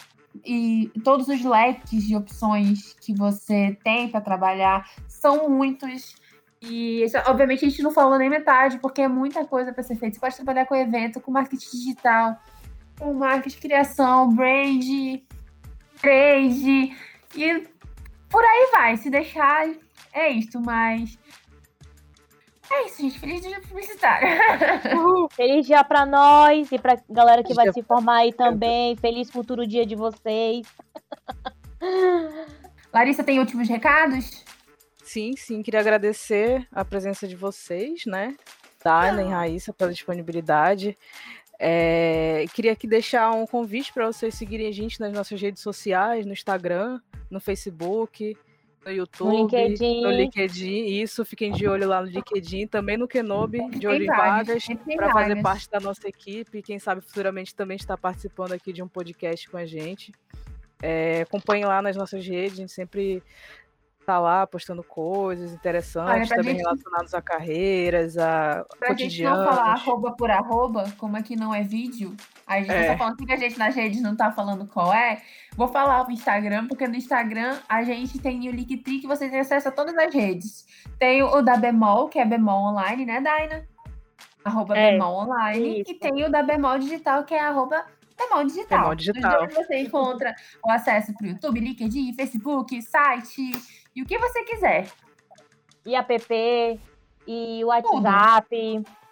e 0.45 0.91
todos 1.04 1.28
os 1.28 1.43
leques 1.43 2.04
de 2.04 2.16
opções 2.16 2.93
que 3.01 3.14
você 3.14 3.78
tem 3.84 4.08
para 4.10 4.22
trabalhar 4.22 4.89
são 5.08 5.49
muitos 5.49 6.16
E 6.66 7.05
obviamente 7.28 7.66
a 7.66 7.70
gente 7.70 7.84
não 7.84 7.91
falou 7.91 8.18
nem 8.18 8.30
metade, 8.30 8.80
porque 8.80 9.01
é 9.01 9.07
muita 9.07 9.45
coisa 9.45 9.74
para 9.74 9.84
ser 9.84 9.95
feita. 9.97 10.16
Você 10.16 10.22
pode 10.22 10.36
trabalhar 10.36 10.66
com 10.66 10.76
evento, 10.76 11.20
com 11.20 11.30
marketing 11.30 11.70
digital, 11.72 12.38
com 12.97 13.14
marketing, 13.14 13.59
criação, 13.59 14.34
brand, 14.34 14.82
trade, 16.01 16.95
e 17.36 17.68
por 18.30 18.43
aí 18.43 18.70
vai. 18.72 18.95
Se 18.95 19.09
deixar, 19.09 19.68
é 20.14 20.30
isto, 20.30 20.59
mas. 20.61 21.20
É 22.72 22.86
isso, 22.86 23.01
gente. 23.01 23.20
Feliz 23.20 23.41
dia 23.41 23.59
publicitário. 23.61 24.28
Feliz 25.36 25.66
dia 25.66 25.84
pra 25.84 26.05
nós 26.05 26.72
e 26.72 26.80
pra 26.80 26.97
galera 27.09 27.43
que 27.43 27.53
vai 27.53 27.74
se 27.74 27.84
formar 27.84 28.20
aí 28.20 28.32
também. 28.32 28.95
Feliz 28.95 29.30
futuro 29.30 29.68
dia 29.68 29.86
de 29.86 29.95
vocês. 29.95 30.66
Larissa, 32.93 33.22
tem 33.22 33.39
últimos 33.39 33.68
recados? 33.68 34.45
Sim, 35.14 35.36
sim. 35.38 35.61
Queria 35.61 35.80
agradecer 35.80 36.68
a 36.72 36.84
presença 36.84 37.28
de 37.28 37.36
vocês, 37.36 38.03
né? 38.07 38.36
Dana 38.84 39.22
e 39.22 39.28
Raíssa, 39.28 39.72
pela 39.72 39.91
disponibilidade. 39.91 40.97
É, 41.59 42.45
queria 42.51 42.72
aqui 42.72 42.88
deixar 42.88 43.30
um 43.30 43.45
convite 43.45 43.93
para 43.93 44.07
vocês 44.07 44.34
seguirem 44.34 44.66
a 44.66 44.72
gente 44.72 44.99
nas 44.99 45.14
nossas 45.14 45.39
redes 45.39 45.61
sociais, 45.61 46.26
no 46.26 46.34
Instagram, 46.34 46.99
no 47.30 47.39
Facebook, 47.39 48.36
no 48.84 48.91
YouTube, 48.91 49.30
no 49.30 49.38
LinkedIn. 49.43 50.01
no 50.01 50.09
LinkedIn. 50.09 50.86
Isso, 50.86 51.24
fiquem 51.24 51.51
de 51.51 51.68
olho 51.68 51.88
lá 51.88 52.01
no 52.01 52.07
LinkedIn, 52.07 52.66
também 52.66 52.97
no 52.97 53.07
Kenobi, 53.07 53.70
de 53.70 53.86
olho 53.86 54.05
em 54.05 54.07
vagas, 54.07 54.66
para 54.95 55.14
fazer 55.14 55.39
parte 55.43 55.70
da 55.70 55.80
nossa 55.80 56.07
equipe. 56.07 56.64
Quem 56.64 56.80
sabe 56.80 57.01
futuramente 57.01 57.53
também 57.53 57.78
está 57.78 57.95
participando 57.95 58.53
aqui 58.53 58.74
de 58.74 58.82
um 58.82 58.88
podcast 58.88 59.47
com 59.47 59.57
a 59.57 59.66
gente. 59.68 60.11
É, 60.82 61.22
acompanhem 61.22 61.66
lá 61.66 61.84
nas 61.84 61.95
nossas 61.95 62.26
redes, 62.26 62.53
a 62.53 62.61
gente 62.61 62.72
sempre 62.72 63.22
tá 64.04 64.20
lá 64.20 64.45
postando 64.45 64.84
coisas 64.84 65.51
interessantes, 65.51 66.30
Olha, 66.30 66.38
também 66.38 66.56
gente... 66.56 66.64
relacionadas 66.64 67.14
a 67.14 67.22
carreiras, 67.22 68.18
a 68.18 68.66
pra 68.78 68.89
cotidianos. 68.89 69.14
gente 69.14 69.24
não 69.24 69.56
falar 69.56 69.72
arroba 69.72 70.12
por 70.12 70.30
arroba, 70.30 70.93
como 70.97 71.18
aqui 71.18 71.36
não 71.36 71.54
é 71.54 71.64
vídeo, 71.64 72.16
a 72.45 72.60
gente 72.60 72.72
é. 72.72 72.91
tá 72.91 72.97
falando 72.97 73.18
que 73.18 73.32
a 73.32 73.38
gente 73.38 73.58
nas 73.58 73.74
redes 73.74 74.01
não 74.01 74.16
tá 74.16 74.32
falando 74.32 74.68
qual 74.68 74.93
é, 74.93 75.22
vou 75.56 75.68
falar 75.68 76.08
o 76.08 76.12
Instagram, 76.12 76.68
porque 76.68 76.88
no 76.88 76.95
Instagram 76.95 77.58
a 77.68 77.84
gente 77.84 78.20
tem 78.20 78.47
o 78.49 78.51
Linktree 78.51 78.99
que 78.99 79.08
vocês 79.08 79.32
têm 79.32 79.39
acesso 79.39 79.70
a 79.70 79.72
todas 79.72 79.97
as 79.97 80.14
redes. 80.14 80.66
Tem 80.99 81.24
o 81.24 81.41
da 81.41 81.56
Bemol, 81.56 82.10
que 82.10 82.20
é 82.20 82.26
Bemol 82.26 82.70
Online, 82.70 83.06
né, 83.06 83.22
Daina? 83.22 83.68
Arroba 84.43 84.78
é. 84.78 84.91
Bemol 84.91 85.24
Online. 85.24 85.82
Isso. 85.82 85.91
E 85.91 85.95
tem 85.95 86.26
o 86.26 86.30
da 86.30 86.43
Bemol 86.43 86.78
Digital, 86.78 87.24
que 87.24 87.34
é 87.34 87.39
arroba 87.39 87.86
Bemol 88.18 88.43
Digital. 88.43 88.80
Bemol 88.80 88.95
Digital. 88.95 89.47
você 89.49 89.78
encontra 89.78 90.36
o 90.64 90.70
acesso 90.70 91.14
para 91.14 91.26
o 91.26 91.30
YouTube, 91.30 91.60
LinkedIn, 91.60 92.14
Facebook, 92.14 92.82
site 92.82 93.51
e 93.96 94.02
o 94.02 94.06
que 94.06 94.18
você 94.18 94.44
quiser. 94.44 94.91
E 95.86 95.96
app, 95.96 96.80
e 97.28 97.64
WhatsApp. 97.66 98.48
Tudo. 98.50 99.04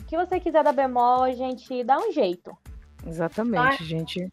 O 0.00 0.04
que 0.06 0.16
você 0.16 0.40
quiser 0.40 0.64
da 0.64 0.72
Bemol, 0.72 1.22
a 1.22 1.32
gente 1.32 1.84
dá 1.84 1.98
um 1.98 2.12
jeito. 2.12 2.56
Exatamente, 3.06 3.84
gente. 3.84 4.28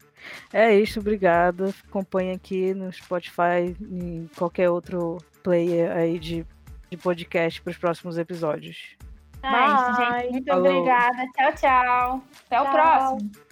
É 0.52 0.74
isso, 0.74 1.00
obrigada. 1.00 1.72
Acompanhe 1.88 2.32
aqui 2.32 2.74
no 2.74 2.92
Spotify 2.92 3.74
e 3.80 4.28
qualquer 4.36 4.70
outro 4.70 5.18
player 5.42 5.90
aí 5.96 6.18
de, 6.18 6.44
de 6.90 6.96
podcast 6.96 7.62
para 7.62 7.70
os 7.70 7.78
próximos 7.78 8.18
episódios. 8.18 8.96
É 9.42 9.66
isso, 9.66 9.94
gente. 9.96 10.32
Muito 10.32 10.46
Falou. 10.46 10.70
obrigada. 10.70 11.26
Tchau, 11.34 11.52
tchau. 11.54 12.24
Até 12.46 12.56
tchau. 12.56 12.66
o 12.66 12.72
próximo. 12.72 13.47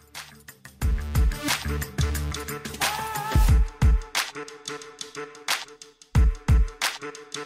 the 7.06 7.45